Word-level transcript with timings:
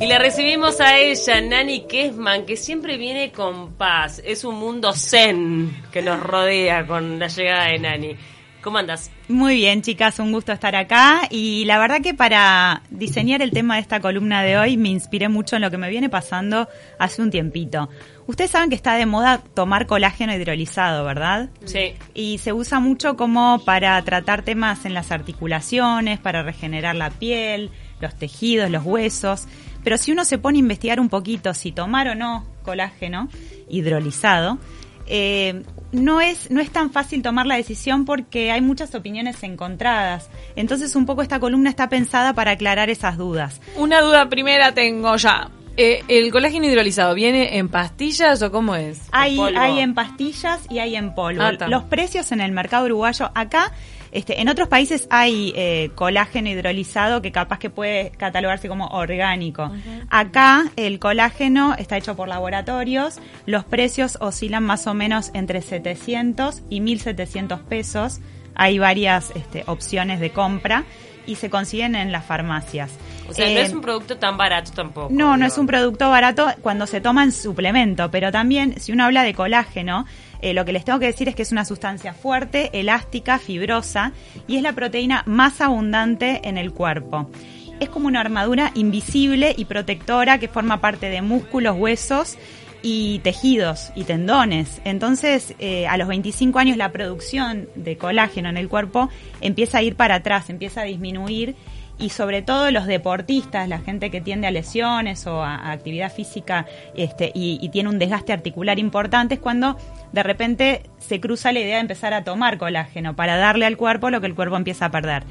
Y 0.00 0.06
la 0.06 0.18
recibimos 0.18 0.80
a 0.80 0.98
ella, 0.98 1.40
Nani 1.40 1.86
Kesman, 1.86 2.44
que 2.44 2.56
siempre 2.56 2.96
viene 2.96 3.30
con 3.30 3.74
paz. 3.74 4.20
Es 4.24 4.44
un 4.44 4.56
mundo 4.56 4.92
zen 4.94 5.82
que 5.92 6.02
nos 6.02 6.20
rodea 6.20 6.86
con 6.86 7.18
la 7.18 7.28
llegada 7.28 7.66
de 7.66 7.78
Nani. 7.78 8.16
¿Cómo 8.62 8.78
andas? 8.78 9.10
Muy 9.28 9.56
bien, 9.56 9.82
chicas, 9.82 10.20
un 10.20 10.30
gusto 10.30 10.52
estar 10.52 10.76
acá. 10.76 11.22
Y 11.30 11.64
la 11.64 11.78
verdad 11.78 12.00
que 12.00 12.14
para 12.14 12.82
diseñar 12.90 13.42
el 13.42 13.50
tema 13.50 13.74
de 13.74 13.80
esta 13.80 13.98
columna 13.98 14.42
de 14.44 14.56
hoy 14.56 14.76
me 14.76 14.88
inspiré 14.88 15.28
mucho 15.28 15.56
en 15.56 15.62
lo 15.62 15.70
que 15.70 15.78
me 15.78 15.90
viene 15.90 16.08
pasando 16.08 16.68
hace 16.98 17.22
un 17.22 17.30
tiempito. 17.30 17.88
Ustedes 18.28 18.52
saben 18.52 18.68
que 18.68 18.76
está 18.76 18.94
de 18.94 19.04
moda 19.04 19.42
tomar 19.54 19.86
colágeno 19.86 20.32
hidrolizado, 20.32 21.04
¿verdad? 21.04 21.50
Sí. 21.64 21.94
Y 22.14 22.38
se 22.38 22.52
usa 22.52 22.78
mucho 22.78 23.16
como 23.16 23.60
para 23.64 24.00
tratar 24.02 24.42
temas 24.42 24.84
en 24.84 24.94
las 24.94 25.10
articulaciones, 25.10 26.20
para 26.20 26.44
regenerar 26.44 26.94
la 26.94 27.10
piel, 27.10 27.70
los 28.00 28.14
tejidos, 28.16 28.70
los 28.70 28.84
huesos. 28.84 29.48
Pero 29.84 29.98
si 29.98 30.12
uno 30.12 30.24
se 30.24 30.38
pone 30.38 30.58
a 30.58 30.60
investigar 30.60 31.00
un 31.00 31.08
poquito 31.08 31.54
si 31.54 31.72
tomar 31.72 32.08
o 32.08 32.14
no 32.14 32.46
colágeno 32.62 33.28
hidrolizado, 33.68 34.58
eh, 35.06 35.62
no 35.90 36.20
es, 36.20 36.50
no 36.50 36.60
es 36.60 36.70
tan 36.70 36.90
fácil 36.90 37.22
tomar 37.22 37.46
la 37.46 37.56
decisión 37.56 38.04
porque 38.04 38.50
hay 38.50 38.60
muchas 38.60 38.94
opiniones 38.94 39.42
encontradas. 39.42 40.30
Entonces 40.56 40.96
un 40.96 41.06
poco 41.06 41.22
esta 41.22 41.40
columna 41.40 41.70
está 41.70 41.88
pensada 41.88 42.34
para 42.34 42.52
aclarar 42.52 42.90
esas 42.90 43.18
dudas. 43.18 43.60
Una 43.76 44.00
duda 44.00 44.28
primera 44.28 44.72
tengo 44.72 45.16
ya. 45.16 45.50
Eh, 45.76 46.02
¿El 46.08 46.30
colágeno 46.30 46.66
hidrolizado 46.66 47.14
viene 47.14 47.56
en 47.56 47.68
pastillas 47.68 48.42
o 48.42 48.50
cómo 48.50 48.76
es? 48.76 49.00
Hay, 49.10 49.38
hay 49.38 49.80
en 49.80 49.94
pastillas 49.94 50.60
y 50.70 50.80
hay 50.80 50.96
en 50.96 51.14
polvo. 51.14 51.42
Ah. 51.42 51.66
Los 51.66 51.84
precios 51.84 52.30
en 52.32 52.40
el 52.40 52.52
mercado 52.52 52.84
uruguayo, 52.84 53.30
acá, 53.34 53.72
este, 54.12 54.42
en 54.42 54.48
otros 54.48 54.68
países 54.68 55.06
hay 55.10 55.52
eh, 55.56 55.90
colágeno 55.94 56.50
hidrolizado 56.50 57.22
que 57.22 57.32
capaz 57.32 57.58
que 57.58 57.70
puede 57.70 58.10
catalogarse 58.10 58.68
como 58.68 58.88
orgánico. 58.88 59.70
Acá 60.10 60.64
el 60.76 60.98
colágeno 60.98 61.74
está 61.78 61.96
hecho 61.96 62.14
por 62.14 62.28
laboratorios, 62.28 63.20
los 63.46 63.64
precios 63.64 64.18
oscilan 64.20 64.64
más 64.64 64.86
o 64.86 64.94
menos 64.94 65.30
entre 65.32 65.62
700 65.62 66.62
y 66.68 66.80
1700 66.80 67.60
pesos. 67.60 68.20
Hay 68.54 68.78
varias 68.78 69.32
este, 69.34 69.64
opciones 69.66 70.20
de 70.20 70.30
compra 70.30 70.84
y 71.26 71.36
se 71.36 71.50
consiguen 71.50 71.94
en 71.94 72.10
las 72.10 72.24
farmacias. 72.24 72.90
O 73.28 73.32
sea, 73.34 73.46
no 73.46 73.52
Eh, 73.52 73.62
es 73.62 73.72
un 73.72 73.80
producto 73.80 74.18
tan 74.18 74.36
barato 74.36 74.72
tampoco. 74.72 75.08
no, 75.12 75.36
no 75.36 75.46
es 75.46 75.56
un 75.56 75.66
producto 75.66 76.10
barato 76.10 76.46
cuando 76.62 76.86
se 76.86 77.00
toma 77.00 77.22
en 77.22 77.30
suplemento, 77.32 78.10
pero 78.10 78.32
también 78.32 78.80
si 78.80 78.90
uno 78.92 79.04
habla 79.04 79.22
de 79.22 79.32
colágeno, 79.32 80.04
eh, 80.40 80.52
lo 80.52 80.64
que 80.64 80.72
les 80.72 80.84
tengo 80.84 80.98
que 80.98 81.06
decir 81.06 81.28
es 81.28 81.36
que 81.36 81.42
es 81.42 81.52
una 81.52 81.64
sustancia 81.64 82.12
fuerte, 82.12 82.70
elástica, 82.72 83.38
fibrosa 83.38 84.10
y 84.48 84.56
es 84.56 84.62
la 84.62 84.72
proteína 84.72 85.22
más 85.26 85.60
abundante 85.60 86.40
en 86.42 86.58
el 86.58 86.72
cuerpo. 86.72 87.30
Es 87.78 87.88
como 87.88 88.08
una 88.08 88.20
armadura 88.20 88.72
invisible 88.74 89.54
y 89.56 89.64
protectora 89.64 90.38
que 90.38 90.48
forma 90.48 90.80
parte 90.80 91.08
de 91.08 91.22
músculos, 91.22 91.76
huesos 91.76 92.36
y 92.82 93.20
tejidos 93.20 93.92
y 93.94 94.04
tendones. 94.04 94.80
Entonces, 94.84 95.54
eh, 95.58 95.86
a 95.86 95.96
los 95.96 96.08
25 96.08 96.58
años 96.58 96.76
la 96.76 96.92
producción 96.92 97.68
de 97.74 97.96
colágeno 97.96 98.48
en 98.48 98.56
el 98.56 98.68
cuerpo 98.68 99.08
empieza 99.40 99.78
a 99.78 99.82
ir 99.82 99.96
para 99.96 100.16
atrás, 100.16 100.50
empieza 100.50 100.82
a 100.82 100.84
disminuir 100.84 101.54
y 101.98 102.08
sobre 102.08 102.42
todo 102.42 102.70
los 102.70 102.86
deportistas, 102.86 103.68
la 103.68 103.78
gente 103.78 104.10
que 104.10 104.20
tiende 104.20 104.48
a 104.48 104.50
lesiones 104.50 105.26
o 105.26 105.42
a, 105.42 105.70
actividad 105.70 106.12
física 106.12 106.66
este, 106.96 107.30
y, 107.34 107.58
y 107.62 107.68
tiene 107.68 107.88
un 107.88 107.98
desgaste 107.98 108.32
articular 108.32 108.78
importante 108.78 109.34
es 109.34 109.40
cuando 109.40 109.76
de 110.12 110.22
repente 110.22 110.82
se 110.98 111.20
cruza 111.20 111.52
la 111.52 111.60
idea 111.60 111.76
de 111.76 111.82
empezar 111.82 112.12
a 112.12 112.24
tomar 112.24 112.58
colágeno 112.58 113.14
para 113.14 113.36
darle 113.36 113.66
al 113.66 113.76
cuerpo 113.76 114.10
lo 114.10 114.20
que 114.20 114.26
el 114.26 114.34
cuerpo 114.34 114.56
empieza 114.56 114.86
a 114.86 114.90
perder. 114.90 115.24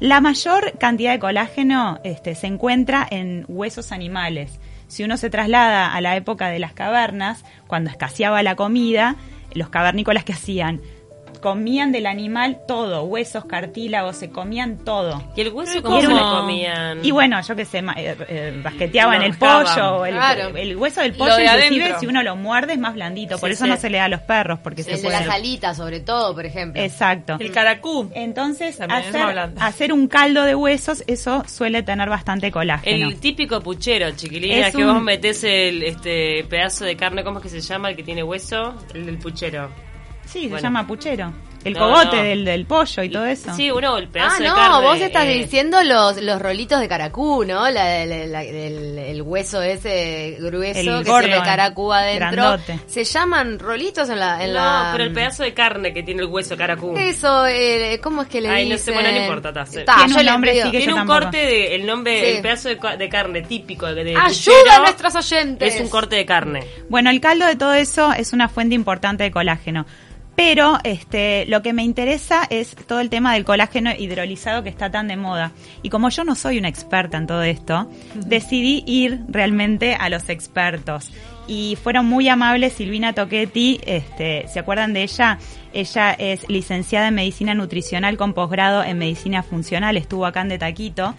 La 0.00 0.20
mayor 0.20 0.76
cantidad 0.78 1.12
de 1.12 1.20
colágeno 1.20 2.00
este, 2.02 2.34
se 2.34 2.48
encuentra 2.48 3.06
en 3.08 3.44
huesos 3.46 3.92
animales. 3.92 4.58
Si 4.92 5.02
uno 5.02 5.16
se 5.16 5.30
traslada 5.30 5.94
a 5.94 6.02
la 6.02 6.16
época 6.16 6.48
de 6.48 6.58
las 6.58 6.74
cavernas, 6.74 7.46
cuando 7.66 7.88
escaseaba 7.88 8.42
la 8.42 8.56
comida, 8.56 9.16
los 9.54 9.70
cavernícolas 9.70 10.22
que 10.22 10.34
hacían 10.34 10.82
comían 11.42 11.92
del 11.92 12.06
animal 12.06 12.60
todo, 12.66 13.02
huesos, 13.04 13.44
cartílagos, 13.44 14.16
se 14.16 14.30
comían 14.30 14.78
todo. 14.78 15.22
¿Y 15.36 15.42
el 15.42 15.52
hueso 15.52 15.82
cómo 15.82 16.00
se 16.00 16.06
comían? 16.06 17.04
Y 17.04 17.10
bueno, 17.10 17.38
yo 17.42 17.54
qué 17.54 17.66
sé, 17.66 17.82
ma- 17.82 17.92
eh, 17.98 18.16
eh, 18.28 18.60
basqueteaban 18.64 19.20
el 19.22 19.36
pollo, 19.36 19.96
o 19.96 20.06
el, 20.06 20.14
Claro. 20.14 20.56
el 20.56 20.76
hueso 20.76 21.02
del 21.02 21.12
Lo 21.12 21.18
pollo, 21.18 21.36
de 21.36 21.42
inclusive 21.44 21.82
adentro. 21.82 22.00
si 22.00 22.06
uno 22.06 22.22
lo 22.22 22.36
muerde 22.36 22.72
es 22.74 22.78
más 22.78 22.94
blandito, 22.94 23.38
por 23.38 23.50
Sí, 23.50 23.54
eso 23.54 23.64
sí. 23.64 23.70
no 23.70 23.76
se 23.76 23.90
le 23.90 23.98
da 23.98 24.04
a 24.04 24.08
los 24.08 24.20
perros, 24.20 24.60
porque 24.62 24.80
El 24.82 24.86
se 24.86 24.92
de 24.92 25.02
puede... 25.02 25.18
las 25.20 25.28
alitas, 25.28 25.76
sobre 25.76 26.00
todo, 26.00 26.34
por 26.34 26.46
ejemplo. 26.46 26.80
Exacto. 26.80 27.36
El 27.38 27.50
caracú. 27.52 28.08
Entonces, 28.14 28.80
hacer, 28.80 29.52
hacer 29.58 29.92
un 29.92 30.06
caldo 30.06 30.44
de 30.44 30.54
huesos, 30.54 31.02
eso 31.08 31.42
suele 31.48 31.82
tener 31.82 32.08
bastante 32.08 32.50
colágeno. 32.52 33.08
El 33.08 33.16
típico 33.18 33.60
puchero, 33.60 34.10
chiquilina, 34.12 34.68
Es 34.68 34.76
que 34.76 34.84
un- 34.86 34.94
vos 34.94 35.02
metés 35.02 35.42
el 35.42 35.82
este 35.82 36.44
pedazo 36.48 36.84
de 36.84 36.96
carne, 36.96 37.24
¿cómo 37.24 37.38
es 37.38 37.42
que 37.42 37.48
se 37.48 37.60
llama? 37.60 37.90
El 37.90 37.96
que 37.96 38.04
tiene 38.04 38.22
hueso, 38.22 38.74
el 38.94 39.06
del 39.06 39.18
puchero. 39.18 39.70
Sí, 40.32 40.42
se 40.42 40.48
Bueno. 40.48 40.62
llama 40.62 40.86
puchero. 40.86 41.32
El 41.64 41.74
No, 41.74 41.78
cogote 41.78 42.16
no. 42.16 42.22
Del, 42.24 42.44
del 42.44 42.66
pollo 42.66 43.04
y 43.04 43.08
todo 43.08 43.24
eso. 43.24 43.54
Sí, 43.54 43.70
uno, 43.70 43.96
el 43.96 44.08
pedazo 44.08 44.34
Ah, 44.34 44.42
de 44.42 44.48
no, 44.48 44.54
carne. 44.56 44.80
vos 44.84 45.00
estás 45.00 45.24
eh, 45.26 45.34
diciendo 45.34 45.80
los, 45.84 46.20
los 46.20 46.42
rolitos 46.42 46.80
de 46.80 46.88
caracú, 46.88 47.44
¿no? 47.44 47.70
La, 47.70 48.04
la- 48.04 48.26
la- 48.26 48.42
el, 48.42 48.98
el 48.98 49.22
hueso 49.22 49.62
ese 49.62 50.38
grueso 50.40 50.80
El 50.80 51.04
que 51.04 51.08
gordo, 51.08 51.28
tiene 51.28 51.40
caracú 51.44 51.92
adentro. 51.92 52.30
grandote. 52.32 52.80
Se 52.88 53.04
llaman 53.04 53.60
rolitos 53.60 54.08
en 54.10 54.18
la... 54.18 54.42
En 54.42 54.48
No, 54.54 54.58
la- 54.58 54.88
pero 54.90 55.04
el 55.04 55.12
pedazo 55.12 55.44
de 55.44 55.54
carne 55.54 55.92
que 55.94 56.02
tiene 56.02 56.22
el 56.22 56.28
hueso 56.30 56.56
caracú. 56.56 56.96
Eso, 56.96 57.46
eh, 57.46 58.00
¿cómo 58.02 58.22
es 58.22 58.28
que 58.28 58.40
le 58.40 58.48
Ay, 58.48 58.68
no 58.68 58.76
sé, 58.76 58.90
bueno, 58.90 59.12
no 59.12 59.18
importa, 59.18 59.52
ta. 59.52 59.64
Ta, 59.64 59.70
Tiene 59.98 60.14
yo 60.14 60.18
un 60.18 60.26
nombre, 60.26 60.52
pido- 60.54 60.64
sí, 60.64 60.70
que 60.72 60.78
Tiene 60.78 60.92
yo 60.94 61.00
un 61.00 61.06
corte 61.06 61.36
de, 61.36 61.74
el 61.76 61.86
nombre, 61.86 62.20
Sí. 62.24 62.36
el 62.38 62.42
pedazo 62.42 62.68
de, 62.70 62.78
ca- 62.78 62.96
de 62.96 63.08
carne 63.08 63.42
típico 63.42 63.86
de, 63.86 64.02
de 64.02 64.16
¡Ayuda 64.16 64.26
puchero 64.26 64.72
a 64.72 64.78
nuestros 64.80 65.14
oyentes! 65.14 65.74
Es 65.76 65.80
un 65.80 65.88
corte 65.88 66.16
de 66.16 66.26
carne. 66.26 66.64
Bueno, 66.88 67.08
el 67.10 67.20
caldo 67.20 67.46
de 67.46 67.54
todo 67.54 67.72
eso 67.74 68.12
es 68.14 68.32
una 68.32 68.48
fuente 68.48 68.74
importante 68.74 69.22
de 69.22 69.30
colágeno. 69.30 69.86
Pero 70.34 70.78
este, 70.82 71.44
lo 71.46 71.62
que 71.62 71.72
me 71.72 71.82
interesa 71.82 72.44
es 72.48 72.74
todo 72.86 73.00
el 73.00 73.10
tema 73.10 73.34
del 73.34 73.44
colágeno 73.44 73.90
hidrolizado 73.96 74.62
que 74.62 74.70
está 74.70 74.90
tan 74.90 75.08
de 75.08 75.16
moda. 75.16 75.52
Y 75.82 75.90
como 75.90 76.08
yo 76.08 76.24
no 76.24 76.34
soy 76.34 76.58
una 76.58 76.68
experta 76.68 77.18
en 77.18 77.26
todo 77.26 77.42
esto, 77.42 77.90
decidí 78.14 78.82
ir 78.86 79.20
realmente 79.28 79.94
a 79.94 80.08
los 80.08 80.28
expertos. 80.30 81.10
Y 81.48 81.76
fueron 81.82 82.06
muy 82.06 82.28
amables 82.28 82.72
Silvina 82.72 83.12
Toquetti, 83.12 83.80
este, 83.84 84.46
¿se 84.48 84.60
acuerdan 84.60 84.92
de 84.92 85.02
ella? 85.02 85.38
Ella 85.72 86.12
es 86.12 86.48
licenciada 86.48 87.08
en 87.08 87.14
medicina 87.14 87.52
nutricional 87.52 88.16
con 88.16 88.32
posgrado 88.32 88.84
en 88.84 88.98
medicina 88.98 89.42
funcional, 89.42 89.96
estuvo 89.96 90.24
acá 90.24 90.42
en 90.42 90.50
De 90.50 90.58
Taquito. 90.58 91.14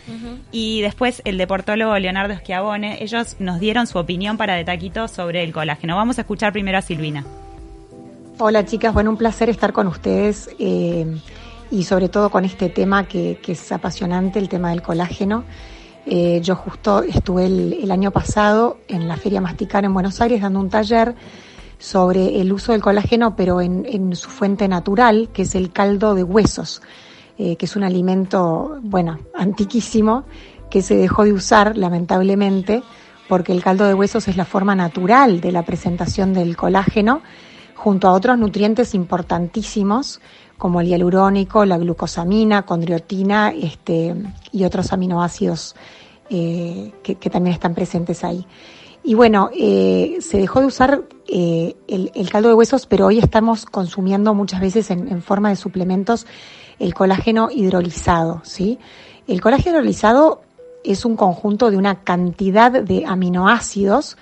Y 0.52 0.82
después 0.82 1.22
el 1.26 1.38
deportólogo 1.38 1.98
Leonardo 2.00 2.36
Schiavone, 2.38 3.04
ellos 3.04 3.36
nos 3.40 3.60
dieron 3.60 3.86
su 3.86 4.00
opinión 4.00 4.38
para 4.38 4.56
De 4.56 4.64
Taquito 4.64 5.08
sobre 5.08 5.44
el 5.44 5.52
colágeno. 5.52 5.98
Vamos 5.98 6.18
a 6.18 6.22
escuchar 6.22 6.54
primero 6.54 6.78
a 6.78 6.82
Silvina. 6.82 7.26
Hola 8.40 8.66
chicas, 8.66 8.92
bueno, 8.96 9.12
un 9.12 9.18
placer 9.18 9.52
estar 9.52 9.74
con 9.74 9.86
ustedes 9.86 10.50
eh, 10.58 11.06
y 11.70 11.84
sobre 11.84 12.10
todo 12.10 12.32
con 12.32 12.46
este 12.46 12.68
tema 12.68 13.08
que, 13.08 13.40
es 13.48 13.72
apasionante, 13.72 14.40
el 14.40 14.50
tema 14.50 14.72
del 14.72 14.82
colágeno. 14.82 15.44
Eh, 16.08 16.42
yo 16.42 16.56
justo 16.56 17.04
estuve 17.04 17.46
el, 17.46 17.92
año 17.92 18.10
pasado 18.10 18.78
en 18.88 19.08
la 19.08 19.18
Feria 19.18 19.40
Masticar 19.40 19.86
en 19.86 19.94
Buenos 19.94 20.20
Aires 20.20 20.42
dando 20.42 20.60
un 20.60 20.70
taller 20.72 21.14
sobre 21.78 22.42
el 22.42 22.52
uso 22.52 22.72
del 22.72 22.82
colágeno, 22.82 23.36
pero 23.36 23.62
en, 23.62 23.86
en 23.88 24.16
su 24.16 24.32
fuente 24.32 24.68
natural, 24.68 25.30
que 25.32 25.44
es 25.44 25.54
el 25.54 25.72
caldo 25.72 26.16
de 26.16 26.24
huesos, 26.24 26.82
eh, 27.38 27.56
que 27.56 27.68
es 27.68 27.76
un 27.76 27.84
alimento, 27.84 28.80
bueno, 28.82 29.20
antiquísimo, 29.36 30.24
que 30.72 30.82
se 30.82 30.96
dejó 30.96 31.24
de 31.24 31.34
usar 31.34 31.78
lamentablemente, 31.78 32.82
porque 33.30 33.52
el 33.52 33.62
caldo 33.62 33.86
de 33.86 33.94
huesos 33.94 34.28
es 34.28 34.38
la 34.38 34.46
forma 34.46 34.74
natural 34.74 35.40
de 35.40 35.52
la 35.52 35.62
presentación 35.62 36.34
del 36.34 36.58
colágeno 36.58 37.22
junto 37.84 38.08
a 38.08 38.14
otros 38.14 38.38
nutrientes 38.38 38.94
importantísimos 38.94 40.22
como 40.58 40.80
el 40.80 40.88
hialurónico, 40.88 41.66
la 41.66 41.78
glucosamina, 41.78 42.62
condriotina 42.62 43.52
este, 43.52 44.16
y 44.54 44.64
otros 44.64 44.94
aminoácidos 44.94 45.76
eh, 46.30 46.94
que, 47.04 47.16
que 47.16 47.30
también 47.30 47.56
están 47.56 47.76
presentes 47.76 48.24
ahí. 48.24 48.48
Y 49.04 49.16
bueno, 49.16 49.50
eh, 49.54 50.20
se 50.22 50.38
dejó 50.38 50.62
de 50.62 50.68
usar 50.68 51.04
eh, 51.28 51.76
el, 51.90 52.10
el 52.16 52.30
caldo 52.30 52.48
de 52.48 52.56
huesos, 52.56 52.86
pero 52.86 53.08
hoy 53.08 53.20
estamos 53.20 53.66
consumiendo 53.66 54.34
muchas 54.34 54.62
veces 54.62 54.90
en, 54.90 55.10
en 55.10 55.22
forma 55.22 55.50
de 55.50 55.58
suplementos 55.58 56.26
el 56.80 56.94
colágeno 56.94 57.50
hidrolizado, 57.52 58.40
¿sí? 58.46 58.80
El 59.28 59.42
colágeno 59.42 59.76
hidrolizado 59.76 60.44
es 60.86 61.04
un 61.04 61.18
conjunto 61.18 61.70
de 61.70 61.76
una 61.76 62.04
cantidad 62.06 62.72
de 62.72 63.04
aminoácidos, 63.06 64.16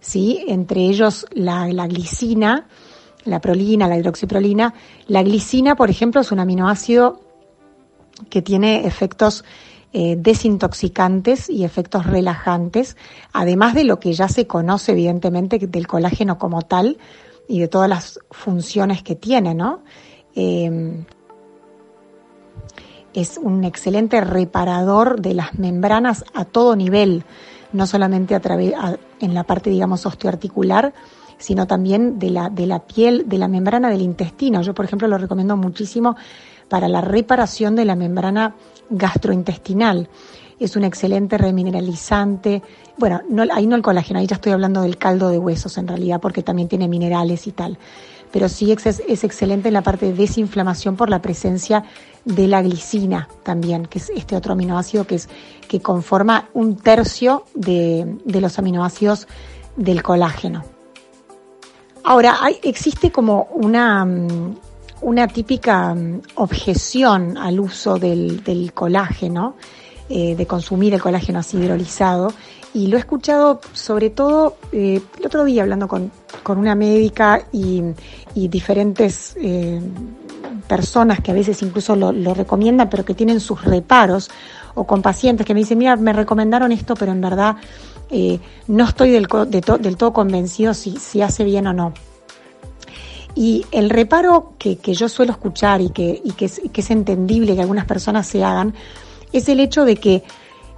¿sí? 0.00 0.44
Entre 0.48 0.82
ellos 0.82 1.24
la, 1.32 1.66
la 1.68 1.86
glicina, 1.86 2.66
la 3.26 3.40
prolina, 3.40 3.88
la 3.88 3.96
hidroxiprolina. 3.96 4.74
La 5.06 5.22
glicina, 5.22 5.76
por 5.76 5.90
ejemplo, 5.90 6.20
es 6.20 6.32
un 6.32 6.40
aminoácido 6.40 7.20
que 8.30 8.42
tiene 8.42 8.86
efectos 8.86 9.44
eh, 9.92 10.16
desintoxicantes 10.18 11.48
y 11.48 11.64
efectos 11.64 12.06
relajantes, 12.06 12.96
además 13.32 13.74
de 13.74 13.84
lo 13.84 14.00
que 14.00 14.12
ya 14.12 14.28
se 14.28 14.46
conoce 14.46 14.92
evidentemente 14.92 15.58
del 15.58 15.86
colágeno 15.86 16.38
como 16.38 16.62
tal 16.62 16.98
y 17.48 17.60
de 17.60 17.68
todas 17.68 17.88
las 17.88 18.20
funciones 18.30 19.02
que 19.02 19.14
tiene, 19.14 19.54
¿no? 19.54 19.82
Eh, 20.34 21.04
es 23.14 23.38
un 23.42 23.64
excelente 23.64 24.20
reparador 24.20 25.22
de 25.22 25.32
las 25.32 25.58
membranas 25.58 26.24
a 26.34 26.44
todo 26.44 26.76
nivel, 26.76 27.24
no 27.72 27.86
solamente 27.86 28.34
a 28.34 28.40
través, 28.40 28.74
en 29.20 29.32
la 29.32 29.44
parte, 29.44 29.70
digamos, 29.70 30.04
osteoarticular, 30.04 30.92
sino 31.38 31.66
también 31.66 32.18
de 32.18 32.30
la, 32.30 32.48
de 32.48 32.66
la 32.66 32.80
piel, 32.80 33.28
de 33.28 33.38
la 33.38 33.48
membrana 33.48 33.90
del 33.90 34.02
intestino. 34.02 34.62
Yo, 34.62 34.74
por 34.74 34.84
ejemplo, 34.84 35.08
lo 35.08 35.18
recomiendo 35.18 35.56
muchísimo 35.56 36.16
para 36.68 36.88
la 36.88 37.00
reparación 37.00 37.76
de 37.76 37.84
la 37.84 37.96
membrana 37.96 38.54
gastrointestinal. 38.90 40.08
Es 40.58 40.76
un 40.76 40.84
excelente 40.84 41.36
remineralizante. 41.36 42.62
Bueno, 42.96 43.20
no, 43.28 43.44
ahí 43.52 43.66
no 43.66 43.76
el 43.76 43.82
colágeno, 43.82 44.18
ahí 44.18 44.26
ya 44.26 44.36
estoy 44.36 44.52
hablando 44.52 44.82
del 44.82 44.96
caldo 44.96 45.28
de 45.28 45.38
huesos 45.38 45.76
en 45.76 45.86
realidad, 45.86 46.20
porque 46.20 46.42
también 46.42 46.68
tiene 46.68 46.88
minerales 46.88 47.46
y 47.46 47.52
tal. 47.52 47.78
Pero 48.32 48.48
sí 48.48 48.72
es, 48.72 48.86
es 48.86 49.24
excelente 49.24 49.68
en 49.68 49.74
la 49.74 49.82
parte 49.82 50.06
de 50.06 50.14
desinflamación 50.14 50.96
por 50.96 51.10
la 51.10 51.22
presencia 51.22 51.84
de 52.24 52.48
la 52.48 52.62
glicina 52.62 53.28
también, 53.44 53.86
que 53.86 53.98
es 53.98 54.10
este 54.10 54.34
otro 54.34 54.54
aminoácido 54.54 55.06
que, 55.06 55.14
es, 55.14 55.28
que 55.68 55.80
conforma 55.80 56.48
un 56.54 56.76
tercio 56.76 57.44
de, 57.54 58.16
de 58.24 58.40
los 58.40 58.58
aminoácidos 58.58 59.28
del 59.76 60.02
colágeno. 60.02 60.75
Ahora, 62.08 62.38
hay, 62.40 62.60
existe 62.62 63.10
como 63.10 63.48
una, 63.50 64.04
mm, 64.04 64.56
una 65.00 65.26
típica 65.26 65.92
mm, 65.92 66.20
objeción 66.36 67.36
al 67.36 67.58
uso 67.58 67.98
del, 67.98 68.44
del 68.44 68.72
colágeno, 68.72 69.56
eh, 70.08 70.36
de 70.36 70.46
consumir 70.46 70.94
el 70.94 71.02
colágeno 71.02 71.40
así 71.40 71.56
hidrolizado, 71.56 72.32
y 72.72 72.86
lo 72.86 72.96
he 72.96 73.00
escuchado 73.00 73.60
sobre 73.72 74.10
todo 74.10 74.56
eh, 74.70 75.00
el 75.18 75.26
otro 75.26 75.44
día 75.44 75.62
hablando 75.62 75.88
con, 75.88 76.12
con 76.44 76.58
una 76.58 76.76
médica 76.76 77.42
y, 77.50 77.82
diferentes 78.34 79.36
eh, 79.40 79.80
personas 80.68 81.20
que 81.20 81.32
a 81.32 81.34
veces 81.34 81.60
incluso 81.62 81.96
lo, 81.96 82.12
lo 82.12 82.34
recomiendan, 82.34 82.88
pero 82.88 83.04
que 83.04 83.14
tienen 83.14 83.40
sus 83.40 83.64
reparos, 83.64 84.30
o 84.76 84.84
con 84.84 85.02
pacientes 85.02 85.44
que 85.44 85.54
me 85.54 85.60
dicen, 85.60 85.78
mira, 85.78 85.96
me 85.96 86.12
recomendaron 86.12 86.70
esto, 86.70 86.94
pero 86.94 87.10
en 87.10 87.20
verdad 87.20 87.56
eh, 88.10 88.38
no 88.68 88.84
estoy 88.84 89.10
del, 89.10 89.26
todo 89.28 90.12
convencido 90.12 90.74
si, 90.74 91.22
hace 91.22 91.44
bien 91.44 91.66
o 91.66 91.72
no. 91.72 91.94
Y 93.34 93.66
el 93.70 93.90
reparo 93.90 94.54
que, 94.58 94.76
yo 94.76 95.08
suelo 95.08 95.32
escuchar 95.32 95.80
y 95.80 95.90
que 95.90 96.22
es 96.42 96.90
entendible 96.90 97.54
que 97.54 97.60
algunas 97.60 97.84
personas 97.84 98.26
se 98.26 98.42
hagan 98.42 98.74
es 99.32 99.48
el 99.48 99.60
hecho 99.60 99.84
de 99.84 99.96
que 99.96 100.22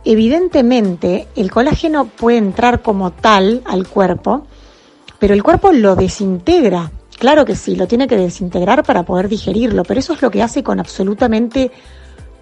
evidentemente 0.04 1.26
el 1.36 1.50
colágeno 1.50 2.06
puede 2.06 2.38
entrar 2.38 2.82
como 2.82 3.12
tal 3.12 3.62
al 3.64 3.86
cuerpo, 3.86 4.46
pero 5.19 5.34
el 5.34 5.42
cuerpo 5.42 5.72
lo 5.72 5.96
desintegra. 5.96 6.90
Claro 7.19 7.44
que 7.44 7.56
sí, 7.56 7.75
lo 7.75 7.86
tiene 7.86 8.06
que 8.06 8.16
desintegrar 8.16 8.84
para 8.84 9.02
poder 9.02 9.28
digerirlo, 9.28 9.82
pero 9.82 10.00
eso 10.00 10.12
es 10.12 10.22
lo 10.22 10.30
que 10.30 10.42
hace 10.42 10.62
con 10.62 10.78
absolutamente 10.78 11.72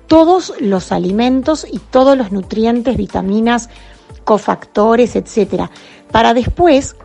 todos 0.06 0.52
los 0.60 0.92
alimentos 0.92 1.66
y 1.70 1.78
todos 1.78 2.16
los 2.16 2.30
nutrientes, 2.30 2.96
vitaminas, 2.96 3.70
cofactores, 4.26 5.14
etcétera, 5.14 5.70
para 6.10 6.34
después 6.34 6.96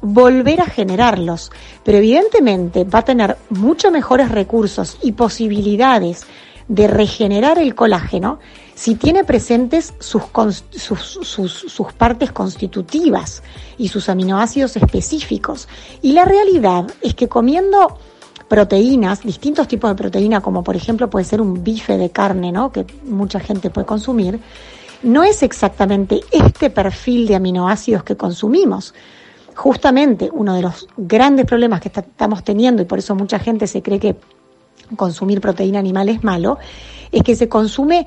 volver 0.00 0.62
a 0.62 0.64
generarlos. 0.64 1.52
Pero 1.84 1.98
evidentemente 1.98 2.84
va 2.84 3.00
a 3.00 3.04
tener 3.04 3.36
mucho 3.50 3.90
mejores 3.90 4.30
recursos 4.30 4.96
y 5.02 5.12
posibilidades 5.12 6.24
de 6.68 6.86
regenerar 6.86 7.58
el 7.58 7.74
colágeno 7.74 8.38
si 8.74 8.94
tiene 8.94 9.22
presentes 9.22 9.92
sus, 9.98 10.24
sus 10.70 11.92
partes 11.92 12.32
constitutivas 12.32 13.42
y 13.76 13.88
sus 13.88 14.08
aminoácidos 14.08 14.76
específicos. 14.76 15.68
Y 16.00 16.12
la 16.12 16.24
realidad 16.24 16.86
es 17.02 17.14
que 17.14 17.28
comiendo 17.28 17.98
proteínas, 18.48 19.22
distintos 19.22 19.68
tipos 19.68 19.90
de 19.90 19.94
proteína, 19.94 20.40
como 20.40 20.64
por 20.64 20.74
ejemplo 20.74 21.10
puede 21.10 21.26
ser 21.26 21.42
un 21.42 21.62
bife 21.62 21.98
de 21.98 22.10
carne, 22.10 22.50
¿no? 22.50 22.72
que 22.72 22.86
mucha 23.04 23.40
gente 23.40 23.68
puede 23.68 23.86
consumir, 23.86 24.40
no 25.02 25.24
es 25.24 25.42
exactamente 25.42 26.20
este 26.30 26.70
perfil 26.70 27.26
de 27.26 27.34
aminoácidos 27.34 28.04
que 28.04 28.16
consumimos. 28.16 28.94
Justamente 29.54 30.30
uno 30.32 30.54
de 30.54 30.62
los 30.62 30.86
grandes 30.96 31.46
problemas 31.46 31.80
que 31.80 31.88
estamos 31.88 32.42
teniendo, 32.42 32.82
y 32.82 32.86
por 32.86 32.98
eso 32.98 33.14
mucha 33.14 33.38
gente 33.38 33.66
se 33.66 33.82
cree 33.82 34.00
que 34.00 34.16
consumir 34.96 35.40
proteína 35.40 35.78
animal 35.78 36.08
es 36.08 36.24
malo, 36.24 36.58
es 37.10 37.22
que 37.22 37.36
se 37.36 37.48
consume 37.48 38.06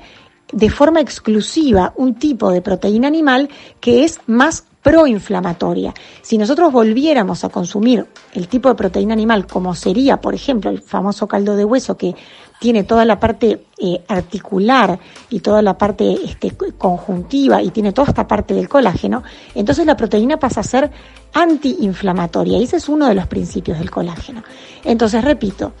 de 0.52 0.70
forma 0.70 1.00
exclusiva 1.00 1.92
un 1.96 2.14
tipo 2.14 2.50
de 2.50 2.62
proteína 2.62 3.08
animal 3.08 3.48
que 3.80 4.04
es 4.04 4.20
más 4.26 4.64
proinflamatoria. 4.82 5.92
Si 6.22 6.38
nosotros 6.38 6.72
volviéramos 6.72 7.42
a 7.42 7.48
consumir 7.48 8.06
el 8.34 8.46
tipo 8.46 8.68
de 8.68 8.76
proteína 8.76 9.14
animal 9.14 9.46
como 9.46 9.74
sería, 9.74 10.20
por 10.20 10.34
ejemplo, 10.34 10.70
el 10.70 10.80
famoso 10.80 11.26
caldo 11.26 11.56
de 11.56 11.64
hueso 11.64 11.96
que 11.96 12.14
tiene 12.58 12.84
toda 12.84 13.04
la 13.04 13.20
parte 13.20 13.66
eh, 13.78 14.02
articular 14.08 14.98
y 15.30 15.40
toda 15.40 15.62
la 15.62 15.76
parte 15.76 16.16
este, 16.24 16.52
conjuntiva 16.78 17.62
y 17.62 17.70
tiene 17.70 17.92
toda 17.92 18.08
esta 18.08 18.26
parte 18.26 18.54
del 18.54 18.68
colágeno, 18.68 19.22
entonces 19.54 19.86
la 19.86 19.96
proteína 19.96 20.38
pasa 20.38 20.60
a 20.60 20.64
ser 20.64 20.90
antiinflamatoria 21.34 22.58
y 22.58 22.64
ese 22.64 22.76
es 22.76 22.88
uno 22.88 23.06
de 23.08 23.14
los 23.14 23.26
principios 23.26 23.78
del 23.78 23.90
colágeno. 23.90 24.42
Entonces, 24.84 25.22
repito, 25.22 25.72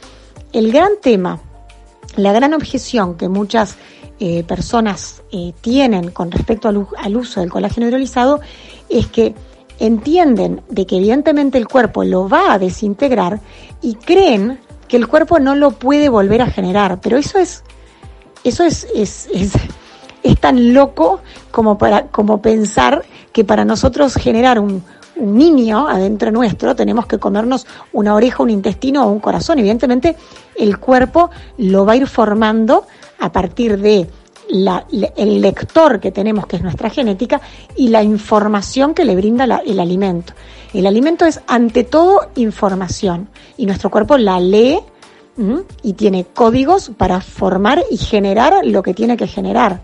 el 0.52 0.70
gran 0.70 0.92
tema, 1.00 1.40
la 2.16 2.32
gran 2.32 2.52
objeción 2.52 3.16
que 3.16 3.28
muchas 3.28 3.76
eh, 4.18 4.44
personas 4.44 5.22
eh, 5.32 5.52
tienen 5.60 6.10
con 6.10 6.30
respecto 6.30 6.68
al, 6.68 6.86
al 6.98 7.16
uso 7.16 7.40
del 7.40 7.50
colágeno 7.50 7.86
hidrolizado 7.86 8.40
es 8.88 9.06
que 9.06 9.34
entienden 9.78 10.62
de 10.68 10.86
que 10.86 10.96
evidentemente 10.96 11.58
el 11.58 11.68
cuerpo 11.68 12.04
lo 12.04 12.28
va 12.28 12.52
a 12.52 12.58
desintegrar 12.58 13.40
y 13.82 13.94
creen 13.94 14.58
que 14.88 14.96
el 14.96 15.08
cuerpo 15.08 15.38
no 15.38 15.54
lo 15.54 15.72
puede 15.72 16.08
volver 16.08 16.42
a 16.42 16.46
generar, 16.46 17.00
pero 17.00 17.16
eso 17.16 17.38
es 17.38 17.62
eso 18.44 18.64
es, 18.64 18.86
es, 18.94 19.28
es, 19.32 19.52
es 20.22 20.40
tan 20.40 20.72
loco 20.72 21.20
como 21.50 21.78
para 21.78 22.08
como 22.08 22.40
pensar 22.40 23.04
que 23.32 23.44
para 23.44 23.64
nosotros 23.64 24.14
generar 24.14 24.58
un, 24.58 24.82
un 25.16 25.36
niño 25.36 25.88
adentro 25.88 26.30
nuestro 26.30 26.76
tenemos 26.76 27.06
que 27.06 27.18
comernos 27.18 27.66
una 27.92 28.14
oreja, 28.14 28.42
un 28.42 28.50
intestino 28.50 29.04
o 29.04 29.10
un 29.10 29.20
corazón. 29.20 29.58
Evidentemente, 29.58 30.16
el 30.54 30.78
cuerpo 30.78 31.30
lo 31.58 31.84
va 31.84 31.92
a 31.92 31.96
ir 31.96 32.06
formando 32.06 32.86
a 33.18 33.32
partir 33.32 33.78
de 33.78 34.08
el 34.48 35.40
lector 35.40 36.00
que 36.00 36.12
tenemos, 36.12 36.46
que 36.46 36.56
es 36.56 36.62
nuestra 36.62 36.90
genética, 36.90 37.40
y 37.76 37.88
la 37.88 38.02
información 38.02 38.94
que 38.94 39.04
le 39.04 39.16
brinda 39.16 39.44
el 39.64 39.80
alimento. 39.80 40.32
El 40.72 40.86
alimento 40.86 41.24
es, 41.24 41.40
ante 41.46 41.84
todo, 41.84 42.30
información, 42.36 43.28
y 43.56 43.66
nuestro 43.66 43.90
cuerpo 43.90 44.16
la 44.18 44.40
lee 44.40 44.78
y 45.82 45.92
tiene 45.92 46.24
códigos 46.24 46.90
para 46.96 47.20
formar 47.20 47.82
y 47.90 47.98
generar 47.98 48.64
lo 48.64 48.82
que 48.82 48.94
tiene 48.94 49.16
que 49.16 49.26
generar. 49.26 49.82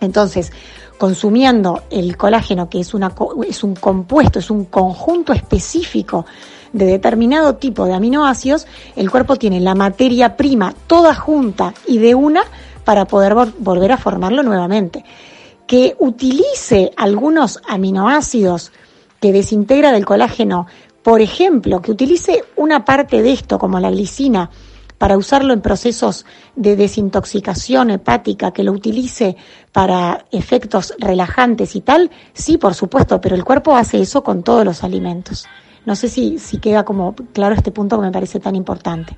Entonces, 0.00 0.52
consumiendo 0.98 1.82
el 1.90 2.16
colágeno, 2.16 2.68
que 2.68 2.80
es, 2.80 2.94
una, 2.94 3.12
es 3.48 3.64
un 3.64 3.74
compuesto, 3.74 4.38
es 4.38 4.50
un 4.50 4.66
conjunto 4.66 5.32
específico 5.32 6.26
de 6.72 6.86
determinado 6.86 7.56
tipo 7.56 7.86
de 7.86 7.94
aminoácidos, 7.94 8.66
el 8.96 9.10
cuerpo 9.10 9.36
tiene 9.36 9.60
la 9.60 9.74
materia 9.74 10.36
prima 10.36 10.74
toda 10.86 11.14
junta 11.14 11.72
y 11.86 11.98
de 11.98 12.14
una 12.14 12.42
para 12.86 13.04
poder 13.04 13.34
vol- 13.34 13.52
volver 13.58 13.90
a 13.92 13.98
formarlo 13.98 14.42
nuevamente. 14.42 15.04
Que 15.66 15.96
utilice 15.98 16.92
algunos 16.96 17.60
aminoácidos 17.68 18.70
que 19.20 19.32
desintegra 19.32 19.90
del 19.90 20.06
colágeno, 20.06 20.66
por 21.02 21.20
ejemplo, 21.20 21.82
que 21.82 21.90
utilice 21.90 22.44
una 22.54 22.84
parte 22.84 23.22
de 23.22 23.32
esto, 23.32 23.58
como 23.58 23.80
la 23.80 23.90
glicina, 23.90 24.50
para 24.98 25.18
usarlo 25.18 25.52
en 25.52 25.60
procesos 25.60 26.24
de 26.54 26.76
desintoxicación 26.76 27.90
hepática, 27.90 28.52
que 28.52 28.62
lo 28.62 28.72
utilice 28.72 29.36
para 29.72 30.24
efectos 30.30 30.94
relajantes 30.98 31.74
y 31.76 31.80
tal, 31.80 32.10
sí, 32.32 32.56
por 32.56 32.74
supuesto, 32.74 33.20
pero 33.20 33.34
el 33.34 33.44
cuerpo 33.44 33.76
hace 33.76 34.00
eso 34.00 34.22
con 34.22 34.42
todos 34.42 34.64
los 34.64 34.84
alimentos. 34.84 35.44
No 35.84 35.96
sé 35.96 36.08
si, 36.08 36.38
si 36.38 36.58
queda 36.58 36.84
como 36.84 37.14
claro 37.32 37.54
este 37.54 37.72
punto 37.72 37.96
que 37.96 38.06
me 38.06 38.12
parece 38.12 38.40
tan 38.40 38.54
importante. 38.56 39.16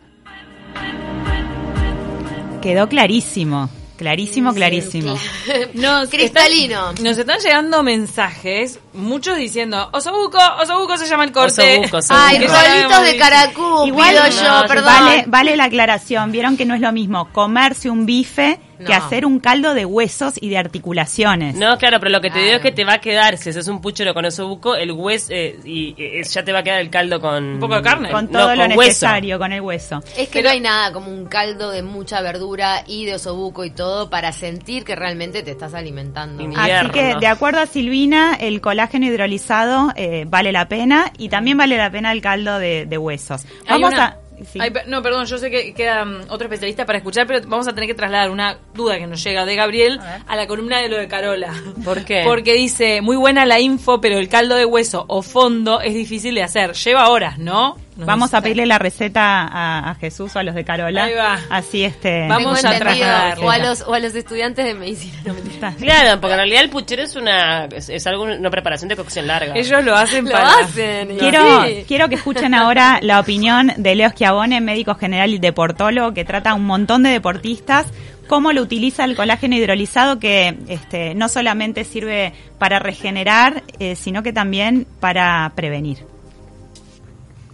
Quedó 2.68 2.87
clarísimo. 2.88 3.70
Clarísimo, 3.96 4.52
clarísimo. 4.52 5.16
Nos 5.75 6.08
Cristalino. 6.10 6.90
están- 6.90 7.02
nos 7.04 7.16
están 7.18 7.40
llegando 7.40 7.82
mensajes, 7.82 8.78
muchos 8.92 9.38
diciendo, 9.38 9.88
Osobuco, 9.92 10.38
Osobuco 10.62 10.96
se 10.98 11.06
llama 11.08 11.25
el 11.25 11.32
corte. 11.32 11.78
Osobuco, 11.78 11.96
Osobuco. 11.96 12.25
Ay, 12.28 12.37
habíamos 12.37 13.02
de 13.04 13.16
caracú, 13.16 13.87
Igual 13.87 14.10
pido 14.10 14.22
no, 14.22 14.28
yo, 14.28 14.60
yo- 14.62 14.68
perdón. 14.68 14.84
Vale, 14.84 15.25
vale 15.26 15.56
la 15.56 15.64
aclaración. 15.64 16.30
Vieron 16.30 16.56
que 16.58 16.66
no 16.66 16.75
es 16.75 16.80
lo 16.82 16.92
mismo 16.92 17.32
comerse 17.32 17.88
un 17.90 18.04
bife 18.06 18.60
que 18.85 18.94
hacer 18.94 19.26
un 19.26 19.40
caldo 19.40 19.75
de 19.75 19.85
huesos 19.85 20.35
y 20.40 20.49
de 20.49 20.58
articulaciones. 20.58 21.54
No, 21.56 21.76
claro, 21.78 21.99
pero 22.00 22.11
lo 22.11 22.20
que 22.20 22.30
te 22.30 22.38
digo 22.38 22.56
es 22.56 22.61
que 22.61 22.73
te 22.73 22.85
va 22.85 22.94
a 22.94 23.00
quedar, 23.00 23.37
si 23.37 23.50
haces 23.50 23.68
un 23.68 23.80
puchero 23.80 24.14
con 24.14 24.25
eso 24.25 24.47
buco, 24.49 24.75
el 24.76 24.92
hueso, 24.92 25.28
eh, 25.32 25.58
y 25.64 25.94
eh, 25.99 26.23
ya 26.25 26.44
te 26.44 26.52
va 26.52 26.61
a 26.61 26.62
quedar 26.62 26.80
el 26.80 26.90
caldo 26.90 27.20
con... 27.20 27.44
Un 27.54 27.61
poco 27.61 27.75
de 27.76 27.82
carne. 27.82 28.11
Con 28.11 28.26
No, 28.26 28.38
todo 28.40 28.54
lo 28.56 28.62
con 28.62 28.70
hueso. 28.78 28.80
necesario, 29.06 29.38
con 29.38 29.52
el 29.52 29.61
hueso. 29.61 30.02
Es 30.16 30.28
que 30.28 30.42
no 30.42 30.50
hay 30.50 30.61
nada 30.61 30.92
como 30.92 31.11
un 31.11 31.26
caldo 31.26 31.70
de 31.70 31.82
mucha 31.82 32.20
verdura 32.23 32.82
y 32.87 33.04
de 33.04 33.14
osobuco 33.14 33.64
y 33.64 33.70
todo 33.70 34.11
para 34.11 34.32
sentir 34.32 34.85
que 34.85 34.94
realmente 34.97 35.42
te 35.42 35.50
estás 35.50 35.75
alimentando. 35.75 36.42
Invierno. 36.42 36.90
Así 36.90 36.90
que, 36.90 37.16
de 37.16 37.26
acuerdo 37.26 37.61
a 37.61 37.66
Silvina, 37.66 38.35
el 38.40 38.61
colágeno 38.61 39.06
hidrolizado 39.06 39.92
eh, 39.97 40.25
vale 40.28 40.52
la 40.52 40.68
pena 40.68 41.12
y 41.18 41.28
también 41.28 41.56
vale 41.58 41.76
la 41.76 41.90
pena 41.90 42.12
el 42.12 42.20
caldo 42.20 42.58
de, 42.58 42.87
de 42.87 42.99
huesos. 42.99 43.42
Vamos 43.68 43.92
una- 43.92 44.04
a... 44.04 44.16
sí. 44.45 44.59
Ay, 44.61 44.73
no, 44.87 45.02
perdón, 45.02 45.26
yo 45.26 45.38
sé 45.38 45.50
que 45.50 45.73
queda 45.75 46.04
mm, 46.04 46.26
otro 46.28 46.47
especialista 46.47 46.87
para 46.87 46.99
escuchar, 46.99 47.26
pero 47.26 47.47
vamos 47.49 47.68
a 47.68 47.75
tener 47.75 47.88
que 47.88 47.95
trasladar 47.95 48.30
una 48.30 48.59
duda 48.75 48.99
que 48.99 49.07
nos 49.07 49.23
llega 49.23 49.45
de 49.45 49.57
Gabriel 49.57 49.99
A 50.00 50.23
a, 50.26 50.37
la 50.37 50.47
columna 50.47 50.80
de 50.80 50.88
lo 50.88 50.97
de 50.97 51.09
Carola. 51.09 51.52
¿Por 51.85 52.04
qué? 52.04 52.23
Porque 52.25 52.54
dice, 52.54 53.00
muy 53.00 53.16
buena 53.16 53.47
la 53.47 53.61
info, 53.61 54.00
pero 54.00 54.18
el 54.18 54.28
caldo 54.28 54.57
de 54.57 54.64
hueso 54.64 55.04
o 55.09 55.23
fondo 55.23 55.80
es 55.80 55.95
difícil 55.95 56.35
de 56.35 56.42
hacer. 56.42 56.73
Lleva 56.75 57.11
horas, 57.11 57.38
¿no? 57.38 57.76
Nos 57.99 58.07
Vamos 58.07 58.33
a 58.33 58.40
pedirle 58.40 58.64
la 58.64 58.78
receta 58.78 59.43
a, 59.43 59.90
a 59.90 59.95
Jesús 59.97 60.37
o 60.37 60.38
a 60.38 60.45
los 60.45 60.55
de 60.55 60.64
Carola. 60.64 61.02
Ahí 61.02 61.14
va. 61.14 61.37
Así 61.50 61.83
este. 61.83 62.28
Vamos 62.28 62.64
a 62.64 62.73
entendido, 62.73 62.78
trasladarlo. 62.78 63.45
o 63.45 63.50
a 63.50 63.59
los 63.59 63.81
o 63.81 63.93
a 63.93 63.99
los 63.99 64.14
estudiantes 64.14 64.64
de 64.64 64.75
medicina. 64.75 65.17
No. 65.25 65.35
Claro, 65.76 66.21
porque 66.21 66.35
en 66.35 66.38
realidad 66.38 66.62
el 66.62 66.71
puchero 66.71 67.02
es 67.02 67.17
una 67.17 67.64
es, 67.64 67.88
es 67.88 68.07
algo 68.07 68.23
una 68.23 68.50
preparación 68.50 68.88
de 68.88 68.95
cocción 68.95 69.26
larga. 69.26 69.52
Ellos 69.57 69.85
lo 69.85 69.97
hacen 69.97 70.26
Lo 70.26 70.31
para... 70.31 70.59
hacen. 70.61 71.17
Quiero, 71.19 71.64
sí. 71.64 71.85
quiero 71.88 72.09
que 72.09 72.14
escuchen 72.14 72.55
ahora 72.55 73.00
la 73.02 73.19
opinión 73.19 73.73
de 73.76 73.97
Leo 73.97 74.11
Schiavone, 74.11 74.61
médico 74.61 74.95
general 74.95 75.35
y 75.35 75.40
deportólogo, 75.40 76.14
que 76.14 76.25
trata 76.25 76.50
a 76.50 76.55
un 76.55 76.67
montón 76.67 77.02
de 77.02 77.11
deportistas, 77.11 77.87
cómo 78.28 78.52
lo 78.52 78.62
utiliza 78.62 79.07
el 79.07 79.17
colágeno 79.17 79.57
hidrolizado, 79.57 80.21
que 80.21 80.57
este, 80.69 81.17
no 81.17 81.28
solamente 81.28 81.83
sirve 81.83 82.33
para 82.59 82.78
regenerar, 82.78 83.64
eh, 83.81 83.97
sino 83.97 84.23
que 84.23 84.33
también 84.33 84.87
para 85.00 85.50
prevenir. 85.57 86.07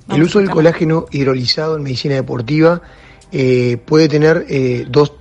El 0.08 0.22
uso 0.22 0.38
del 0.38 0.50
colágeno 0.50 1.06
hidrolizado 1.10 1.76
en 1.76 1.82
medicina 1.82 2.14
deportiva 2.14 2.82
eh, 3.32 3.78
puede 3.84 4.08
tener 4.08 4.46
eh, 4.48 4.86
dos 4.88 5.14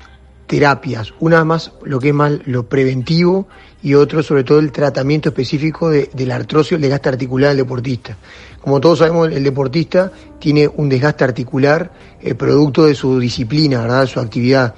terapias, 0.45 1.13
una 1.19 1.43
más 1.45 1.71
lo 1.83 1.99
que 1.99 2.09
es 2.09 2.13
más 2.13 2.33
lo 2.45 2.67
preventivo 2.67 3.47
y 3.81 3.93
otro 3.93 4.21
sobre 4.21 4.43
todo 4.43 4.59
el 4.59 4.71
tratamiento 4.71 5.29
específico 5.29 5.89
de, 5.89 6.09
de 6.13 6.25
la 6.25 6.35
artrosis 6.35 6.73
o 6.73 6.75
el 6.75 6.81
desgaste 6.81 7.09
articular 7.09 7.49
del 7.49 7.57
deportista. 7.57 8.17
Como 8.61 8.79
todos 8.79 8.99
sabemos, 8.99 9.31
el 9.31 9.43
deportista 9.43 10.11
tiene 10.39 10.69
un 10.69 10.89
desgaste 10.89 11.23
articular 11.23 11.91
eh, 12.21 12.35
producto 12.35 12.85
de 12.85 12.95
su 12.95 13.19
disciplina, 13.19 13.81
¿verdad? 13.81 14.01
de 14.01 14.07
su 14.07 14.19
actividad. 14.19 14.75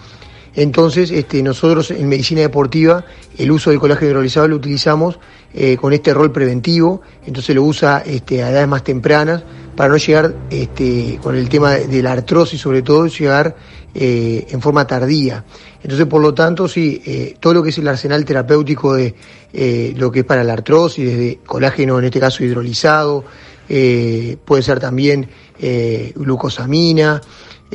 Entonces, 0.55 1.11
este, 1.11 1.43
nosotros 1.43 1.91
en 1.91 2.07
medicina 2.07 2.41
deportiva, 2.41 3.05
el 3.37 3.51
uso 3.51 3.71
del 3.71 3.79
colágeno 3.79 4.11
hidrolizado 4.11 4.47
lo 4.47 4.55
utilizamos 4.55 5.19
eh, 5.53 5.77
con 5.77 5.93
este 5.93 6.13
rol 6.13 6.31
preventivo, 6.31 7.01
entonces 7.25 7.55
lo 7.55 7.63
usa 7.63 8.03
este, 8.05 8.43
a 8.43 8.49
edades 8.49 8.67
más 8.67 8.83
tempranas 8.83 9.43
para 9.75 9.89
no 9.89 9.97
llegar 9.97 10.33
este, 10.49 11.19
con 11.21 11.35
el 11.35 11.49
tema 11.49 11.73
de, 11.73 12.01
la 12.01 12.13
artrosis, 12.13 12.59
sobre 12.59 12.81
todo, 12.81 13.07
llegar 13.07 13.55
eh, 13.93 14.47
en 14.49 14.61
forma 14.61 14.87
tardía. 14.87 15.43
Entonces, 15.83 16.07
por 16.07 16.21
lo 16.21 16.33
tanto, 16.33 16.67
sí, 16.67 17.01
eh, 17.05 17.35
todo 17.39 17.55
lo 17.55 17.63
que 17.63 17.69
es 17.69 17.77
el 17.77 17.87
arsenal 17.87 18.23
terapéutico 18.23 18.93
de 18.93 19.13
eh, 19.53 19.93
lo 19.97 20.11
que 20.11 20.19
es 20.19 20.25
para 20.25 20.43
la 20.43 20.53
artrosis, 20.53 21.05
desde 21.05 21.39
colágeno, 21.45 21.99
en 21.99 22.05
este 22.05 22.19
caso 22.19 22.43
hidrolizado, 22.43 23.25
eh, 23.67 24.37
puede 24.45 24.61
ser 24.61 24.79
también 24.79 25.27
eh, 25.59 26.13
glucosamina, 26.15 27.21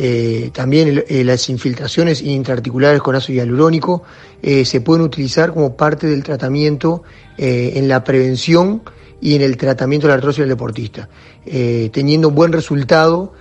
eh, 0.02 0.50
también 0.54 1.04
eh, 1.06 1.24
las 1.24 1.50
infiltraciones 1.50 2.22
intraarticulares 2.22 3.02
con 3.02 3.16
ácido 3.16 3.36
hialurónico 3.36 4.02
eh, 4.40 4.64
se 4.64 4.80
pueden 4.80 5.04
utilizar 5.04 5.52
como 5.52 5.76
parte 5.76 6.06
del 6.06 6.22
tratamiento 6.22 7.02
eh, 7.36 7.72
en 7.74 7.86
la 7.86 8.02
prevención 8.02 8.80
y 9.20 9.34
en 9.34 9.42
el 9.42 9.58
tratamiento 9.58 10.06
de 10.06 10.12
la 10.12 10.14
artrosis 10.14 10.38
del 10.38 10.48
deportista, 10.48 11.10
teniendo 11.44 12.28
un 12.28 12.34
buen 12.34 12.52
resultado 12.52 13.34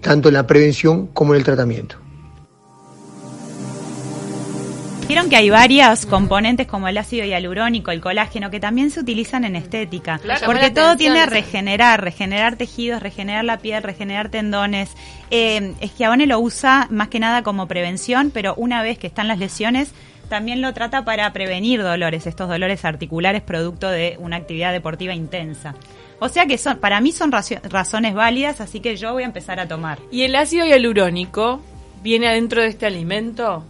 tanto 0.00 0.28
en 0.28 0.34
la 0.34 0.46
prevención 0.46 1.08
como 1.08 1.34
en 1.34 1.40
el 1.40 1.44
tratamiento. 1.44 1.98
Vieron 5.08 5.30
que 5.30 5.36
hay 5.36 5.50
varios 5.50 6.04
componentes 6.04 6.66
como 6.66 6.88
el 6.88 6.98
ácido 6.98 7.24
hialurónico, 7.24 7.92
el 7.92 8.00
colágeno, 8.00 8.50
que 8.50 8.58
también 8.58 8.90
se 8.90 8.98
utilizan 8.98 9.44
en 9.44 9.54
estética. 9.54 10.18
Claro. 10.18 10.46
Porque 10.46 10.70
todo 10.70 10.86
atención 10.86 10.98
tiende 10.98 11.20
a 11.20 11.26
regenerar, 11.26 12.02
regenerar 12.02 12.56
tejidos, 12.56 13.00
regenerar 13.00 13.44
la 13.44 13.58
piel, 13.58 13.84
regenerar 13.84 14.30
tendones. 14.30 14.90
Eh, 15.30 15.74
lo 16.26 16.40
usa 16.40 16.88
más 16.90 17.06
que 17.06 17.20
nada 17.20 17.44
como 17.44 17.68
prevención, 17.68 18.32
pero 18.34 18.54
una 18.56 18.82
vez 18.82 18.98
que 18.98 19.06
están 19.06 19.28
las 19.28 19.38
lesiones, 19.38 19.92
también 20.28 20.60
lo 20.60 20.74
trata 20.74 21.04
para 21.04 21.32
prevenir 21.32 21.84
dolores, 21.84 22.26
estos 22.26 22.48
dolores 22.48 22.84
articulares 22.84 23.42
producto 23.42 23.88
de 23.88 24.16
una 24.18 24.36
actividad 24.36 24.72
deportiva 24.72 25.14
intensa. 25.14 25.76
O 26.18 26.28
sea 26.28 26.46
que 26.46 26.58
son, 26.58 26.78
para 26.78 27.00
mí 27.00 27.12
son 27.12 27.30
razones 27.30 28.14
válidas, 28.14 28.60
así 28.60 28.80
que 28.80 28.96
yo 28.96 29.12
voy 29.12 29.22
a 29.22 29.26
empezar 29.26 29.60
a 29.60 29.68
tomar. 29.68 29.98
¿Y 30.10 30.22
el 30.22 30.34
ácido 30.34 30.66
hialurónico 30.66 31.62
viene 32.02 32.26
adentro 32.26 32.62
de 32.62 32.68
este 32.68 32.86
alimento? 32.86 33.64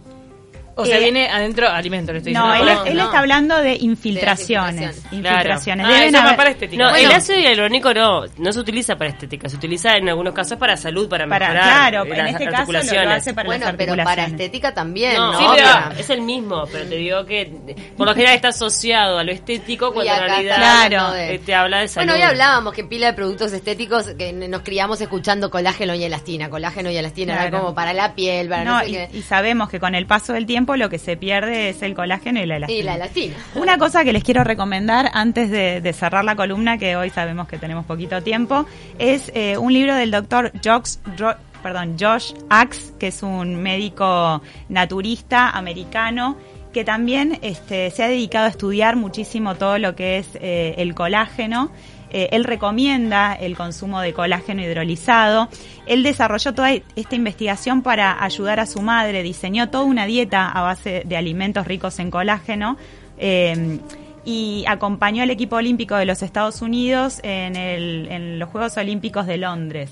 O 0.79 0.85
sea, 0.85 0.97
Eh, 0.97 1.01
viene 1.01 1.27
adentro 1.29 1.67
alimento, 1.69 2.11
le 2.13 2.19
estoy 2.19 2.33
No, 2.33 2.47
diciendo. 2.53 2.71
él, 2.71 2.77
no, 2.77 2.85
él 2.91 2.99
está 2.99 3.19
hablando 3.19 3.57
de 3.57 3.75
infiltraciones. 3.75 4.97
infiltraciones. 5.11 5.13
Infiltraciones. 5.13 5.85
Claro. 5.85 5.97
Ah, 5.97 5.99
Deben 6.05 6.15
haber- 6.15 6.37
para 6.37 6.49
estética. 6.51 6.83
No, 6.83 6.89
Bueno. 6.91 7.09
el 7.09 7.15
ácido 7.15 7.39
hialurónico 7.39 7.93
no, 7.93 8.21
no 8.37 8.53
se 8.53 8.59
utiliza 8.59 8.95
para 8.95 9.09
estética, 9.09 9.49
se 9.49 9.55
utiliza 9.55 9.97
en 9.97 10.07
algunos 10.09 10.33
casos 10.33 10.57
para 10.57 10.77
salud, 10.77 11.09
para, 11.09 11.27
para, 11.27 11.49
mejorar 11.49 11.63
claro, 11.91 12.05
en 12.13 12.27
este 12.27 12.45
caso 12.47 12.71
lo, 12.71 12.79
hace 12.79 13.33
para 13.33 13.47
bueno, 13.47 13.65
las 13.65 13.75
pero 13.75 13.95
para 14.03 14.25
estética 14.25 14.73
también, 14.73 15.15
No, 15.15 15.31
¿no? 15.33 15.39
sí, 15.39 15.45
Para- 15.61 15.93
es 15.97 16.09
el 16.09 16.21
mismo, 16.21 16.63
pero 16.71 16.85
te 16.87 16.95
digo 16.95 17.25
que 17.25 17.51
por 17.97 18.07
lo 18.07 18.13
general 18.13 18.35
está 18.35 18.49
asociado 18.49 19.17
a 19.19 19.23
lo 19.23 19.31
estético 19.31 19.93
cuando 19.93 20.13
en 20.13 20.19
realidad 20.19 20.55
Claro. 20.57 21.11
de- 21.13 21.35
eh, 21.35 21.39
te 21.39 21.55
habla 21.55 21.79
de 21.79 21.87
salud. 21.87 22.07
Bueno, 22.07 22.23
hoy 22.23 22.29
hablábamos 22.29 22.73
que 22.73 22.83
pila 22.83 23.07
de 23.07 23.13
productos 23.13 23.51
estéticos 23.51 24.05
que 24.17 24.31
nos 24.33 24.61
criamos 24.61 25.01
escuchando 25.01 25.49
colágeno 25.49 25.95
y 25.95 26.03
elastina, 26.03 26.49
colágeno 26.49 26.89
y 26.91 26.97
elastina, 26.97 27.33
era 27.45 27.57
como 27.59 27.73
para 27.73 27.93
la 27.93 28.13
piel, 28.13 28.47
para 28.49 28.63
no, 28.63 28.73
No, 28.77 28.79
sé 28.81 28.89
y, 28.89 28.93
qué. 28.93 29.09
y 29.13 29.21
sabemos 29.23 29.69
que 29.69 29.79
con 29.79 29.95
el 29.95 30.05
paso 30.05 30.33
del 30.33 30.45
tiempo 30.45 30.66
lo 30.75 30.89
que 30.89 30.99
se 30.99 31.15
pierde 31.15 31.69
es 31.69 31.81
el 31.81 31.93
colágeno 31.95 32.41
y 32.41 32.45
la 32.45 32.57
elastina. 32.57 32.79
Y 32.79 32.83
la 32.83 32.95
elastina. 32.95 33.35
Una 33.55 33.77
cosa 33.77 34.03
que 34.03 34.11
les 34.11 34.23
quiero 34.23 34.43
recomendar 34.43 35.09
antes 35.13 35.49
de, 35.49 35.79
de 35.81 35.93
cerrar 35.93 36.25
la 36.25 36.35
columna, 36.35 36.77
que 36.77 36.95
hoy 36.95 37.09
sabemos 37.09 37.47
que 37.47 37.57
tenemos 37.57 37.85
poquito 37.85 38.21
tiempo, 38.21 38.65
es 38.99 39.31
eh, 39.33 39.57
un 39.57 39.71
libro 39.71 39.95
del 39.95 40.11
doctor 40.11 40.51
Josh, 40.63 40.95
Ro- 41.17 41.35
perdón, 41.63 41.95
Josh 41.99 42.33
Axe, 42.49 42.93
que 42.99 43.07
es 43.07 43.23
un 43.23 43.55
médico 43.61 44.41
naturista 44.69 45.49
americano 45.49 46.37
que 46.73 46.83
también 46.83 47.39
este, 47.41 47.89
se 47.91 48.03
ha 48.03 48.07
dedicado 48.07 48.45
a 48.45 48.49
estudiar 48.49 48.95
muchísimo 48.97 49.55
todo 49.55 49.79
lo 49.79 49.95
que 49.95 50.17
es 50.19 50.27
eh, 50.35 50.75
el 50.77 50.93
colágeno. 50.93 51.71
Eh, 52.11 52.29
él 52.31 52.43
recomienda 52.43 53.33
el 53.33 53.57
consumo 53.57 53.99
de 53.99 54.13
colágeno 54.13 54.61
hidrolizado. 54.61 55.49
Él 55.87 56.03
desarrolló 56.03 56.53
toda 56.53 56.71
esta 56.71 57.15
investigación 57.15 57.81
para 57.81 58.23
ayudar 58.23 58.59
a 58.59 58.65
su 58.65 58.81
madre, 58.81 59.23
diseñó 59.23 59.69
toda 59.69 59.83
una 59.85 60.05
dieta 60.05 60.49
a 60.49 60.61
base 60.61 61.03
de 61.05 61.17
alimentos 61.17 61.65
ricos 61.65 61.97
en 61.99 62.11
colágeno 62.11 62.77
eh, 63.17 63.79
y 64.25 64.65
acompañó 64.67 65.23
al 65.23 65.29
equipo 65.29 65.55
olímpico 65.55 65.95
de 65.95 66.05
los 66.05 66.21
Estados 66.21 66.61
Unidos 66.61 67.19
en, 67.23 67.55
el- 67.55 68.07
en 68.11 68.39
los 68.39 68.49
Juegos 68.49 68.75
Olímpicos 68.77 69.25
de 69.25 69.37
Londres. 69.37 69.89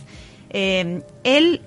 Eh, 0.49 1.01
él 1.23 1.61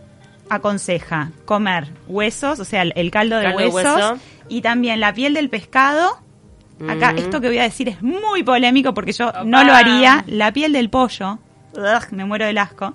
aconseja 0.50 1.30
comer 1.44 1.88
huesos, 2.06 2.58
o 2.60 2.64
sea, 2.64 2.82
el, 2.82 2.92
el 2.96 3.10
caldo 3.10 3.36
de 3.36 3.44
Caldo 3.44 3.58
huesos 3.58 3.94
hueso. 3.96 4.18
y 4.48 4.60
también 4.60 5.00
la 5.00 5.12
piel 5.12 5.34
del 5.34 5.48
pescado. 5.50 6.18
Acá, 6.88 7.12
Mm. 7.12 7.18
esto 7.18 7.40
que 7.40 7.48
voy 7.48 7.58
a 7.58 7.64
decir 7.64 7.88
es 7.88 8.00
muy 8.02 8.44
polémico 8.44 8.94
porque 8.94 9.12
yo 9.12 9.28
Opa. 9.30 9.42
no 9.44 9.64
lo 9.64 9.72
haría. 9.74 10.24
La 10.28 10.52
piel 10.52 10.72
del 10.72 10.90
pollo. 10.90 11.38
Ugh, 11.78 12.02
me 12.12 12.24
muero 12.24 12.44
del 12.46 12.58
asco. 12.58 12.94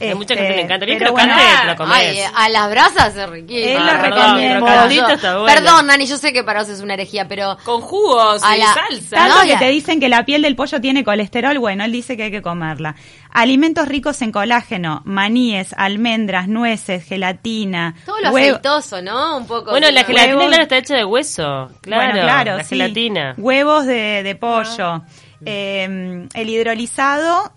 Hay 0.00 0.14
mucha 0.14 0.34
Este, 0.34 0.44
gente 0.44 0.48
que 0.48 0.56
le 0.56 0.62
encanta. 0.62 0.86
Bien 0.86 0.98
pero 0.98 1.14
crocante, 1.14 1.34
bueno, 1.42 1.64
lo 1.70 1.76
comés. 1.76 1.96
Ay, 1.96 2.18
eh, 2.18 2.26
a 2.34 2.48
las 2.48 2.68
brasas 2.70 3.16
es 3.16 3.28
riquísimo. 3.30 3.78
Él 3.78 3.86
lo 3.86 3.92
perdón, 4.00 4.36
recomienda. 4.36 5.38
bueno. 5.38 5.46
Perdón, 5.46 5.86
Nani, 5.86 6.06
yo 6.06 6.16
sé 6.18 6.32
que 6.32 6.42
para 6.42 6.60
vos 6.60 6.68
es 6.68 6.80
una 6.80 6.94
herejía, 6.94 7.28
pero 7.28 7.56
Con 7.64 7.80
jugos 7.80 8.42
A 8.42 8.56
y 8.56 8.60
la- 8.60 8.74
salsa. 8.74 9.16
Tanto 9.16 9.34
No, 9.36 9.42
que 9.48 9.56
te 9.56 9.68
dicen 9.68 10.00
que 10.00 10.08
la 10.08 10.24
piel 10.24 10.42
del 10.42 10.56
pollo 10.56 10.80
tiene 10.80 11.04
colesterol, 11.04 11.58
bueno, 11.58 11.84
él 11.84 11.92
dice 11.92 12.16
que 12.16 12.24
hay 12.24 12.30
que 12.32 12.42
comerla. 12.42 12.96
Alimentos 13.30 13.86
ricos 13.88 14.20
en 14.22 14.32
colágeno, 14.32 15.02
maníes, 15.04 15.74
almendras, 15.76 16.48
nueces, 16.48 17.04
gelatina, 17.04 17.94
todo 18.04 18.20
lo 18.20 18.30
huevo- 18.30 18.56
aceitoso, 18.56 19.00
¿no? 19.02 19.36
Un 19.38 19.46
poco. 19.46 19.70
Bueno, 19.70 19.90
la 19.90 20.04
gelatina 20.04 20.34
Huevos. 20.36 20.46
claro, 20.48 20.62
está 20.64 20.76
hecha 20.78 20.96
de 20.96 21.04
hueso. 21.04 21.70
Claro, 21.80 22.02
bueno, 22.12 22.20
claro, 22.26 22.56
la 22.58 22.62
sí. 22.64 22.70
gelatina. 22.70 23.34
Huevos 23.38 23.86
de, 23.86 24.22
de 24.22 24.34
pollo. 24.36 25.02
Eh, 25.46 26.26
el 26.32 26.48
hidrolizado, 26.48 27.52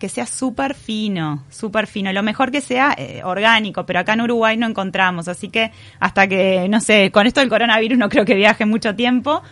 que 0.00 0.08
sea 0.08 0.26
súper 0.26 0.74
fino, 0.74 1.44
súper 1.50 1.86
fino. 1.86 2.12
Lo 2.12 2.22
mejor 2.24 2.50
que 2.50 2.60
sea 2.60 2.94
eh, 2.98 3.20
orgánico, 3.22 3.86
pero 3.86 4.00
acá 4.00 4.14
en 4.14 4.22
Uruguay 4.22 4.56
no 4.56 4.66
encontramos. 4.66 5.28
Así 5.28 5.48
que 5.50 5.70
hasta 6.00 6.26
que, 6.26 6.66
no 6.68 6.80
sé, 6.80 7.12
con 7.12 7.26
esto 7.28 7.38
del 7.40 7.50
coronavirus 7.50 7.98
no 7.98 8.08
creo 8.08 8.24
que 8.24 8.34
viaje 8.34 8.64
mucho 8.66 8.96
tiempo. 8.96 9.42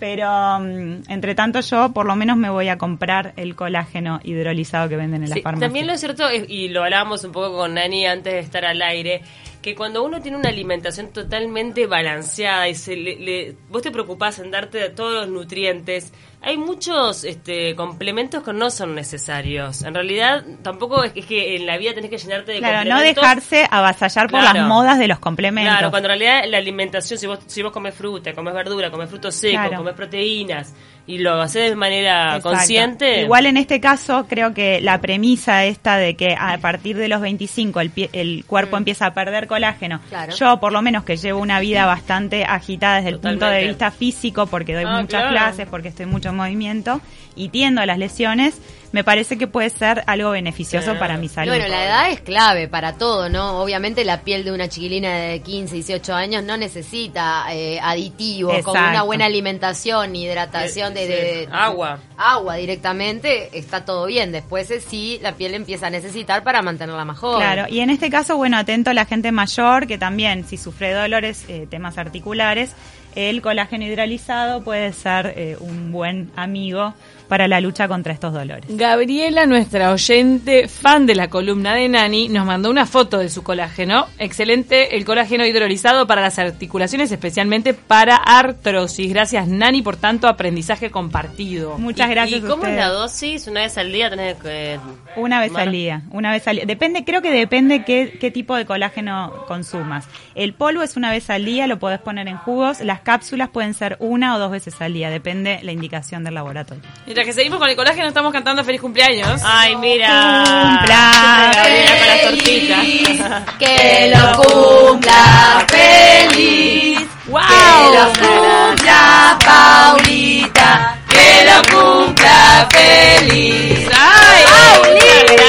Pero 0.00 0.58
mm, 0.58 1.04
entre 1.08 1.36
tanto 1.36 1.60
yo 1.60 1.92
por 1.92 2.04
lo 2.06 2.16
menos 2.16 2.36
me 2.36 2.50
voy 2.50 2.68
a 2.68 2.76
comprar 2.76 3.32
el 3.36 3.54
colágeno 3.54 4.18
hidrolizado 4.24 4.88
que 4.88 4.96
venden 4.96 5.22
en 5.22 5.30
las 5.30 5.36
Sí, 5.38 5.42
farmacias. 5.42 5.68
también 5.68 5.86
lo 5.86 5.96
cierto, 5.96 6.24
y 6.48 6.68
lo 6.70 6.82
hablábamos 6.82 7.22
un 7.22 7.30
poco 7.30 7.56
con 7.56 7.74
Nani 7.74 8.04
antes 8.06 8.32
de 8.32 8.40
estar 8.40 8.64
al 8.64 8.82
aire, 8.82 9.22
que 9.62 9.74
cuando 9.76 10.02
uno 10.02 10.20
tiene 10.20 10.36
una 10.36 10.48
alimentación 10.48 11.12
totalmente 11.12 11.86
balanceada 11.86 12.68
y 12.68 12.74
se 12.74 12.96
le, 12.96 13.16
le- 13.16 13.54
vos 13.70 13.80
te 13.80 13.90
preocupás 13.92 14.38
en 14.40 14.50
darte 14.50 14.90
todos 14.90 15.14
los 15.14 15.28
nutrientes, 15.28 16.12
hay 16.44 16.56
muchos 16.56 17.22
este, 17.22 17.76
complementos 17.76 18.42
que 18.42 18.52
no 18.52 18.68
son 18.70 18.96
necesarios. 18.96 19.82
En 19.82 19.94
realidad, 19.94 20.44
tampoco 20.62 21.04
es 21.04 21.12
que, 21.12 21.20
es 21.20 21.26
que 21.26 21.56
en 21.56 21.66
la 21.66 21.76
vida 21.78 21.94
tenés 21.94 22.10
que 22.10 22.18
llenarte 22.18 22.50
de 22.52 22.58
Claro, 22.58 22.78
no 22.78 22.96
complementos. 22.96 23.22
dejarse 23.22 23.68
avasallar 23.70 24.28
por 24.28 24.40
Claro. 24.40 24.58
las 24.58 24.68
modas 24.68 24.98
de 24.98 25.06
los 25.06 25.20
complementos. 25.20 25.72
Claro, 25.72 25.90
cuando 25.92 26.08
en 26.10 26.18
realidad 26.18 26.50
la 26.50 26.58
alimentación, 26.58 27.16
si 27.18 27.28
vos, 27.28 27.38
si 27.46 27.62
vos 27.62 27.70
comes 27.70 27.94
fruta, 27.94 28.32
comes 28.34 28.52
verdura, 28.54 28.90
comes 28.90 29.08
frutos 29.08 29.36
secos, 29.36 29.60
Claro. 29.60 29.76
comes 29.78 29.94
proteínas, 29.94 30.74
y 31.06 31.18
lo 31.18 31.40
haces 31.42 31.70
de 31.70 31.76
manera 31.76 32.36
Exacto. 32.36 32.50
consciente. 32.50 33.22
Igual 33.22 33.46
en 33.46 33.56
este 33.56 33.80
caso 33.80 34.26
creo 34.28 34.54
que 34.54 34.80
la 34.80 35.00
premisa 35.00 35.64
esta 35.64 35.96
de 35.96 36.14
que 36.14 36.36
a 36.38 36.58
partir 36.58 36.96
de 36.96 37.08
los 37.08 37.20
25 37.20 37.80
el, 37.80 37.92
pie- 37.92 38.10
el 38.12 38.44
cuerpo 38.46 38.76
empieza 38.76 39.06
a 39.06 39.14
perder 39.14 39.46
colágeno. 39.48 40.00
Claro. 40.08 40.32
Yo 40.36 40.60
por 40.60 40.72
lo 40.72 40.80
menos 40.80 41.02
que 41.04 41.16
llevo 41.16 41.40
una 41.40 41.58
vida 41.60 41.86
bastante 41.86 42.44
agitada 42.44 42.96
desde 42.96 43.08
el 43.10 43.18
punto 43.18 43.46
de 43.46 43.66
vista 43.66 43.90
físico 43.90 44.46
porque 44.46 44.74
doy 44.74 44.84
Ah, 44.86 45.00
muchas 45.00 45.22
claro. 45.22 45.30
clases, 45.30 45.66
porque 45.68 45.88
estoy 45.88 46.06
mucho 46.06 46.28
en 46.28 46.36
movimiento 46.36 47.00
y 47.34 47.48
tiendo 47.48 47.80
a 47.80 47.86
las 47.86 47.96
lesiones, 47.98 48.60
me 48.92 49.04
parece 49.04 49.38
que 49.38 49.46
puede 49.46 49.70
ser 49.70 50.04
algo 50.06 50.30
beneficioso 50.32 50.92
Sí. 50.92 50.98
para 50.98 51.16
mi 51.16 51.26
Y 51.26 51.28
salud. 51.30 51.50
bueno, 51.50 51.66
la 51.66 51.84
edad 51.86 52.10
es 52.10 52.20
clave 52.20 52.68
para 52.68 52.98
todo, 52.98 53.30
¿no? 53.30 53.58
Obviamente 53.62 54.04
la 54.04 54.20
piel 54.20 54.44
de 54.44 54.52
una 54.52 54.68
chiquilina 54.68 55.16
de 55.16 55.40
15, 55.40 55.74
18 55.76 56.12
años 56.14 56.44
no 56.44 56.58
necesita 56.58 57.46
eh, 57.50 57.80
aditivos, 57.82 58.52
con 58.62 58.76
Exacto. 58.76 58.90
una 58.90 59.02
buena 59.04 59.24
alimentación, 59.24 60.14
hidratación 60.14 60.91
de. 61.00 61.48
Agua. 61.50 61.98
agua 62.16 62.56
directamente, 62.56 63.56
está 63.56 63.84
todo 63.84 64.06
bien. 64.06 64.32
Después 64.32 64.70
es 64.70 64.84
sí, 64.84 65.18
la 65.22 65.32
piel 65.32 65.54
empieza 65.54 65.86
a 65.86 65.90
necesitar 65.90 66.42
para 66.42 66.62
mantenerla 66.62 67.04
más 67.04 67.18
joven. 67.18 67.40
Claro, 67.40 67.66
y 67.68 67.80
en 67.80 67.90
este 67.90 68.10
caso, 68.10 68.36
bueno, 68.36 68.56
atento 68.56 68.90
a 68.90 68.94
la 68.94 69.04
gente 69.04 69.32
mayor 69.32 69.86
que 69.86 69.98
también, 69.98 70.44
si 70.46 70.56
sufre 70.56 70.92
dolores, 70.92 71.44
eh, 71.48 71.66
temas 71.68 71.98
articulares, 71.98 72.74
el 73.14 73.42
colágeno 73.42 73.84
hidrolizado 73.84 74.62
puede 74.62 74.92
ser 74.92 75.34
eh, 75.36 75.56
un 75.60 75.92
buen 75.92 76.30
amigo 76.36 76.94
para 77.28 77.48
la 77.48 77.60
lucha 77.60 77.88
contra 77.88 78.12
estos 78.12 78.32
dolores. 78.32 78.64
Gabriela, 78.68 79.46
nuestra 79.46 79.92
oyente, 79.92 80.68
fan 80.68 81.06
de 81.06 81.14
la 81.14 81.28
columna 81.28 81.74
de 81.74 81.88
Nani, 81.88 82.28
nos 82.28 82.46
mandó 82.46 82.70
una 82.70 82.86
foto 82.86 83.18
de 83.18 83.28
su 83.28 83.42
colágeno. 83.42 84.06
Excelente 84.18 84.96
el 84.96 85.04
colágeno 85.04 85.44
hidrolizado 85.46 86.06
para 86.06 86.20
las 86.22 86.38
articulaciones, 86.38 87.10
especialmente 87.12 87.74
para 87.74 88.16
artrosis. 88.16 89.08
Gracias, 89.12 89.48
Nani, 89.48 89.82
por 89.82 89.96
tanto 89.96 90.28
aprendizaje 90.28 90.90
compartido. 90.90 91.78
Muchas 91.78 92.08
¿Y- 92.08 92.10
gracias. 92.10 92.40
¿Y 92.40 92.46
cómo 92.46 92.66
es 92.66 92.76
la 92.76 92.88
dosis? 92.88 93.46
¿Una 93.46 93.60
vez 93.60 93.78
al 93.78 93.92
día 93.92 94.10
tenés 94.10 94.36
que...? 94.36 94.78
Una 95.16 95.40
vez 95.40 95.54
al 95.54 95.72
día, 95.72 96.02
una 96.10 96.30
vez 96.30 96.46
al 96.48 96.56
día. 96.56 96.64
Depende, 96.66 97.04
creo 97.04 97.22
que 97.22 97.30
depende 97.30 97.84
qué, 97.84 98.16
qué 98.20 98.30
tipo 98.30 98.56
de 98.56 98.64
colágeno 98.66 99.44
consumas. 99.46 100.06
El 100.34 100.54
polvo 100.54 100.82
es 100.82 100.96
una 100.96 101.10
vez 101.10 101.28
al 101.30 101.44
día, 101.44 101.66
lo 101.66 101.78
podés 101.78 102.00
poner 102.00 102.28
en 102.28 102.36
jugos. 102.38 102.80
Las 102.80 103.00
cápsulas 103.00 103.48
pueden 103.50 103.74
ser 103.74 103.96
una 104.00 104.36
o 104.36 104.38
dos 104.38 104.50
veces 104.50 104.80
al 104.80 104.94
día, 104.94 105.10
depende 105.10 105.60
la 105.62 105.72
indicación 105.72 106.24
del 106.24 106.34
laboratorio. 106.34 106.82
Mientras 107.12 107.26
que 107.26 107.34
seguimos 107.34 107.58
con 107.58 107.68
el 107.68 107.76
colágeno, 107.76 108.08
estamos 108.08 108.32
cantando 108.32 108.64
feliz 108.64 108.80
cumpleaños. 108.80 109.42
Ay, 109.44 109.76
mira. 109.76 110.44
Cumpla 110.46 111.52
Gabriela 111.54 111.98
con 111.98 112.06
las 112.06 112.22
tortitas. 112.22 113.56
Que 113.58 114.14
lo 114.16 114.42
cumpla 114.42 115.66
feliz. 115.68 117.00
¡Wow! 117.26 117.40
Que 117.42 117.98
lo 117.98 118.06
cumpla 118.14 119.38
Paulita. 119.44 120.96
Que 121.06 121.44
lo 121.44 121.62
cumpla 121.76 122.66
feliz. 122.70 123.90
¡Ay! 123.94 124.44
Paulita. 124.46 125.44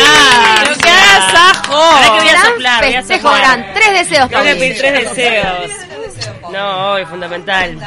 ¡Pero 0.63 0.75
qué 0.83 0.89
agasajo! 0.89 1.75
Ahora 1.75 2.03
que 2.03 2.19
voy 2.19 2.27
a 2.27 2.41
soplar, 2.41 2.83
voy 2.83 2.93
a 2.93 2.97
festejo, 2.97 3.29
soplar. 3.29 3.39
gran. 3.59 3.73
Tres 3.73 3.93
deseos, 4.09 4.29
Tengo 4.29 4.43
que 4.43 4.55
pedir 4.55 4.81
Paulita. 4.81 4.89
tres 4.89 5.15
deseos. 5.15 5.71
No, 6.51 6.91
hoy, 6.91 7.05
fundamental. 7.05 7.79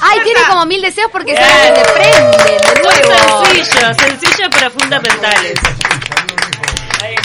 Ay, 0.00 0.20
tiene 0.24 0.40
como 0.48 0.66
mil 0.66 0.80
deseos 0.82 1.10
porque 1.10 1.34
se 1.34 1.40
le 1.40 1.84
prende 1.94 2.38
de 2.38 2.82
nuevo. 2.82 3.44
Sencillo, 3.44 3.94
sencillo 3.94 4.48
pero 4.52 4.70
fundamentales. 4.70 5.54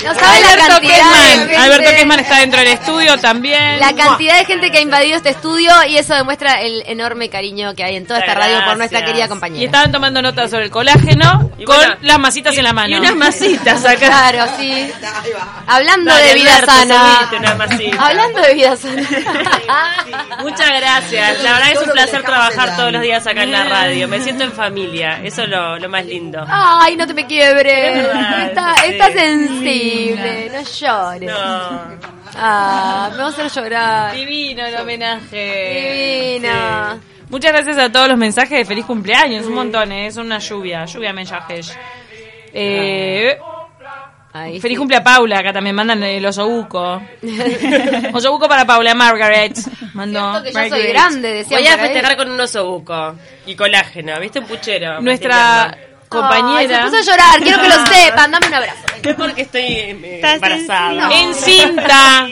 No 0.04 0.14
sabe 0.14 0.40
la 0.40 0.48
Alberto 0.52 0.68
cantidad 0.68 1.46
de 1.46 1.56
Alberto 1.56 1.90
Kessman 1.90 2.20
está 2.20 2.38
dentro 2.38 2.58
del 2.60 2.68
estudio 2.68 3.18
también. 3.18 3.80
La 3.80 3.92
cantidad 3.94 4.38
de 4.38 4.44
gente 4.44 4.70
que 4.70 4.78
ha 4.78 4.80
invadido 4.80 5.16
este 5.16 5.30
estudio 5.30 5.72
y 5.88 5.96
eso 5.96 6.14
demuestra 6.14 6.60
el 6.60 6.82
enorme 6.86 7.28
cariño 7.28 7.74
que 7.74 7.84
hay 7.84 7.96
en 7.96 8.06
toda 8.06 8.20
esta 8.20 8.34
radio 8.34 8.64
por 8.64 8.76
nuestra 8.76 9.04
querida 9.04 9.26
Y 9.26 9.28
compañera. 9.28 9.64
estaban 9.66 9.92
tomando 9.92 10.20
notas 10.22 10.50
sobre 10.50 10.64
el 10.64 10.70
colágeno 10.70 11.50
Y 11.58 11.64
con 11.64 11.76
bueno, 11.76 11.94
las 12.02 12.18
masitas 12.18 12.56
en 12.56 12.64
la 12.64 12.72
mano. 12.72 12.94
Y 12.96 12.98
unas 12.98 13.14
masitas 13.14 13.84
acá. 13.84 14.06
Claro, 14.06 14.44
sí. 14.58 14.90
Hablando 15.66 16.10
Dale, 16.10 16.26
de 16.28 16.34
vida 16.34 16.56
Alberto, 16.56 16.72
sana. 16.72 17.30
Hablando 17.98 18.40
de 18.42 18.54
vida 18.54 18.76
sana. 18.76 19.02
Muchas 20.40 20.70
gracias. 20.80 21.42
La 21.42 21.52
verdad 21.52 21.66
que 21.68 21.72
es 21.72 21.82
un 21.86 21.92
placer 21.92 22.22
trabajar 22.22 22.76
todos 22.76 22.92
los 22.92 23.02
días 23.02 23.26
acá 23.26 23.42
en 23.42 23.52
la 23.52 23.64
radio. 23.64 24.08
Me 24.08 24.20
siento 24.20 24.44
en 24.44 24.52
familia. 24.52 25.20
Eso 25.22 25.42
es 25.42 25.48
lo, 25.48 25.78
lo 25.78 25.88
más 25.88 26.04
lindo. 26.06 26.44
Ay, 26.48 26.96
no 26.96 27.06
te 27.06 27.14
me 27.14 27.26
quiebres. 27.26 27.96
Es 27.98 28.02
verdad, 28.06 28.46
Está, 28.86 29.06
sí. 29.12 29.91
Sensible. 29.92 30.50
No 30.50 30.62
llores. 30.62 31.30
No. 31.30 32.12
Ah, 32.34 33.10
me 33.12 33.18
vas 33.18 33.38
a 33.38 33.44
hacer 33.46 33.62
llorar. 33.62 34.14
Divino 34.14 34.64
el 34.66 34.74
homenaje. 34.76 36.32
Divina. 36.34 36.98
Sí. 37.00 37.24
Muchas 37.28 37.52
gracias 37.52 37.78
a 37.78 37.90
todos 37.90 38.08
los 38.08 38.18
mensajes 38.18 38.58
de 38.58 38.64
feliz 38.64 38.84
cumpleaños. 38.84 39.46
Un 39.46 39.54
montón, 39.54 39.90
¿eh? 39.92 40.06
es 40.06 40.16
una 40.16 40.38
lluvia. 40.38 40.84
Lluvia 40.84 41.08
de 41.08 41.14
mensajes. 41.14 41.76
Eh, 42.52 43.38
Ahí 44.34 44.60
feliz 44.60 44.76
sí. 44.76 44.78
cumple 44.78 44.96
a 44.96 45.04
Paula, 45.04 45.38
acá 45.38 45.52
también 45.52 45.76
mandan 45.76 46.02
el 46.02 46.24
osobuco. 46.24 47.02
osobuco 48.14 48.48
para 48.48 48.64
Paula, 48.64 48.94
Margaret. 48.94 49.58
Mandó. 49.92 50.20
Cierto 50.20 50.42
que 50.42 50.52
yo 50.52 50.58
soy 50.58 50.70
Margaret. 50.70 50.88
grande, 50.92 51.32
decía 51.32 51.58
Voy 51.58 51.66
a 51.66 51.78
festejar 51.78 52.16
con 52.16 52.30
un 52.30 52.40
osobuco 52.40 53.14
y 53.46 53.54
colágeno. 53.54 54.18
¿Viste? 54.20 54.38
Un 54.38 54.46
puchero. 54.46 55.00
Nuestra 55.02 55.76
compañera. 56.12 56.84
Ay, 56.84 56.90
se 56.90 56.90
puso 56.90 56.96
a 56.96 57.14
llorar, 57.14 57.40
quiero 57.40 57.62
que 57.62 57.68
lo 57.68 57.86
sepan, 57.92 58.30
dame 58.30 58.46
un 58.46 58.54
abrazo. 58.54 58.78
Es 59.02 59.14
porque 59.16 59.42
estoy 59.42 59.62
eh, 59.62 60.20
embarazada. 60.22 61.10
En 61.12 61.34
cinta. 61.34 62.26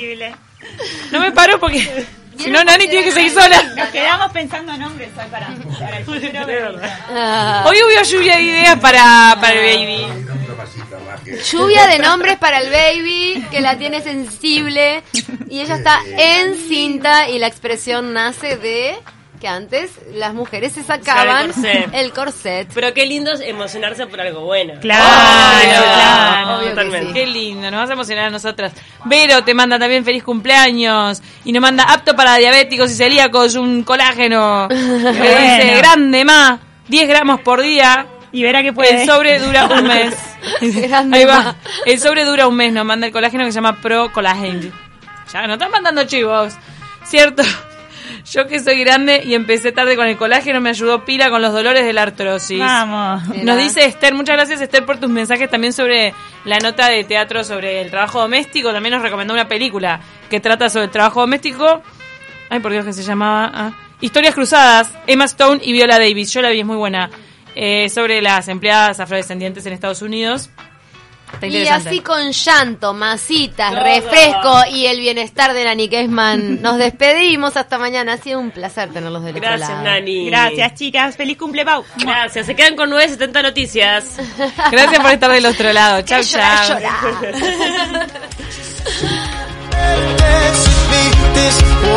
No 1.10 1.20
me 1.20 1.32
paro 1.32 1.58
porque 1.58 2.06
si 2.38 2.50
no 2.50 2.62
Nani 2.64 2.88
tiene 2.88 3.04
que 3.04 3.12
seguir 3.12 3.32
sola. 3.32 3.62
Nos 3.76 3.88
quedamos 3.88 4.32
pensando 4.32 4.76
nombres 4.76 5.10
hoy 5.16 5.30
para, 5.30 5.48
para 5.78 5.98
el 5.98 6.04
futuro 6.04 6.32
baby. 6.46 6.88
Ah. 7.10 7.64
Hoy 7.66 7.76
hubo 7.82 8.02
lluvia 8.02 8.36
de 8.36 8.42
ideas 8.42 8.78
para, 8.78 9.36
para 9.40 9.54
el 9.54 9.76
baby. 9.76 10.06
Lluvia 11.50 11.86
de 11.86 11.98
nombres 11.98 12.38
para 12.38 12.60
el 12.60 12.70
baby, 12.70 13.44
que 13.50 13.60
la 13.60 13.76
tiene 13.76 14.00
sensible 14.00 15.02
y 15.48 15.60
ella 15.60 15.76
está 15.76 16.00
encinta 16.16 17.28
y 17.28 17.38
la 17.38 17.46
expresión 17.46 18.12
nace 18.12 18.56
de 18.56 18.98
que 19.40 19.48
antes 19.48 19.90
las 20.12 20.34
mujeres 20.34 20.72
se 20.74 20.82
sacaban 20.82 21.46
el 21.46 21.52
corset. 21.52 21.94
el 21.94 22.12
corset. 22.12 22.68
Pero 22.74 22.92
qué 22.92 23.06
lindo 23.06 23.32
es 23.32 23.40
emocionarse 23.40 24.06
por 24.06 24.20
algo 24.20 24.42
bueno. 24.42 24.74
Claro, 24.80 25.82
claro. 25.82 26.68
Totalmente. 26.68 27.06
sí. 27.06 27.12
Qué 27.14 27.26
lindo, 27.26 27.70
nos 27.70 27.80
vas 27.80 27.90
a 27.90 27.92
emocionar 27.94 28.26
a 28.26 28.30
nosotras. 28.30 28.72
Vero 29.06 29.42
te 29.42 29.54
manda 29.54 29.78
también 29.78 30.04
feliz 30.04 30.22
cumpleaños 30.22 31.22
y 31.44 31.52
nos 31.52 31.62
manda 31.62 31.84
apto 31.84 32.14
para 32.14 32.36
diabéticos 32.36 32.90
y 32.90 32.94
celíacos 32.94 33.54
un 33.54 33.82
colágeno. 33.82 34.68
Que 34.70 34.76
dice 34.76 35.74
grande 35.78 36.24
más, 36.24 36.60
10 36.88 37.08
gramos 37.08 37.40
por 37.40 37.62
día. 37.62 38.06
Y 38.32 38.42
verá 38.42 38.62
que 38.62 38.72
puede. 38.72 39.02
El 39.02 39.08
sobre 39.08 39.38
dura 39.40 39.66
un 39.66 39.88
mes. 39.88 40.14
Grande 40.60 41.18
Ahí 41.18 41.24
va. 41.24 41.56
El 41.84 41.98
sobre 41.98 42.24
dura 42.24 42.46
un 42.46 42.54
mes, 42.54 42.72
nos 42.72 42.84
manda 42.84 43.06
el 43.08 43.12
colágeno 43.12 43.44
que 43.44 43.50
se 43.50 43.56
llama 43.56 43.80
Pro 43.80 44.12
Collagen. 44.12 44.72
Ya 45.32 45.46
nos 45.46 45.54
están 45.54 45.72
mandando 45.72 46.04
chivos. 46.04 46.54
¿Cierto? 47.04 47.42
Yo 48.32 48.46
que 48.46 48.60
soy 48.60 48.78
grande 48.80 49.22
y 49.24 49.34
empecé 49.34 49.72
tarde 49.72 49.96
con 49.96 50.06
el 50.06 50.16
colágeno, 50.16 50.60
me 50.60 50.70
ayudó 50.70 51.04
pila 51.04 51.30
con 51.30 51.42
los 51.42 51.52
dolores 51.52 51.84
de 51.84 51.92
la 51.92 52.02
artrosis. 52.02 52.58
Vamos. 52.58 53.28
Nos 53.42 53.58
dice 53.58 53.84
Esther, 53.84 54.14
muchas 54.14 54.36
gracias 54.36 54.60
Esther 54.60 54.84
por 54.84 54.98
tus 54.98 55.10
mensajes 55.10 55.50
también 55.50 55.72
sobre 55.72 56.14
la 56.44 56.58
nota 56.58 56.88
de 56.88 57.04
teatro 57.04 57.44
sobre 57.44 57.80
el 57.80 57.90
trabajo 57.90 58.20
doméstico. 58.20 58.72
También 58.72 58.94
nos 58.94 59.02
recomendó 59.02 59.34
una 59.34 59.48
película 59.48 60.00
que 60.28 60.40
trata 60.40 60.68
sobre 60.68 60.86
el 60.86 60.90
trabajo 60.90 61.20
doméstico. 61.20 61.82
Ay, 62.48 62.60
por 62.60 62.72
Dios, 62.72 62.84
que 62.84 62.92
se 62.92 63.02
llamaba 63.02 63.50
ah, 63.54 63.72
Historias 64.00 64.34
Cruzadas, 64.34 64.92
Emma 65.06 65.24
Stone 65.24 65.60
y 65.62 65.72
Viola 65.72 65.98
Davis. 65.98 66.32
Yo 66.32 66.42
la 66.42 66.50
vi, 66.50 66.60
es 66.60 66.66
muy 66.66 66.76
buena. 66.76 67.10
Eh, 67.54 67.88
sobre 67.88 68.22
las 68.22 68.46
empleadas 68.48 69.00
afrodescendientes 69.00 69.66
en 69.66 69.72
Estados 69.72 70.02
Unidos. 70.02 70.50
Y 71.42 71.68
así 71.68 72.00
con 72.00 72.32
llanto, 72.32 72.92
masitas, 72.92 73.74
refresco 73.74 74.62
y 74.72 74.86
el 74.86 75.00
bienestar 75.00 75.52
de 75.54 75.64
Nani 75.64 75.88
Kesman. 75.88 76.62
Nos 76.62 76.78
despedimos 76.78 77.56
hasta 77.56 77.78
mañana. 77.78 78.14
Ha 78.14 78.18
sido 78.18 78.40
un 78.40 78.50
placer 78.50 78.90
tenerlos 78.90 79.24
del 79.24 79.34
Gracias, 79.34 79.70
otro 79.70 79.82
lado. 79.82 79.84
Nani. 79.84 80.26
Gracias, 80.26 80.74
chicas. 80.74 81.16
Feliz 81.16 81.36
cumple, 81.38 81.64
Pau. 81.64 81.84
Gracias. 81.96 82.46
Se 82.46 82.54
quedan 82.54 82.76
con 82.76 82.90
970 82.90 83.42
Noticias. 83.42 84.16
Gracias 84.70 85.00
por 85.00 85.10
estar 85.10 85.30
del 85.30 85.46
otro 85.46 85.72
lado. 85.72 86.02
Chau, 86.02 86.22
chao. 86.22 86.78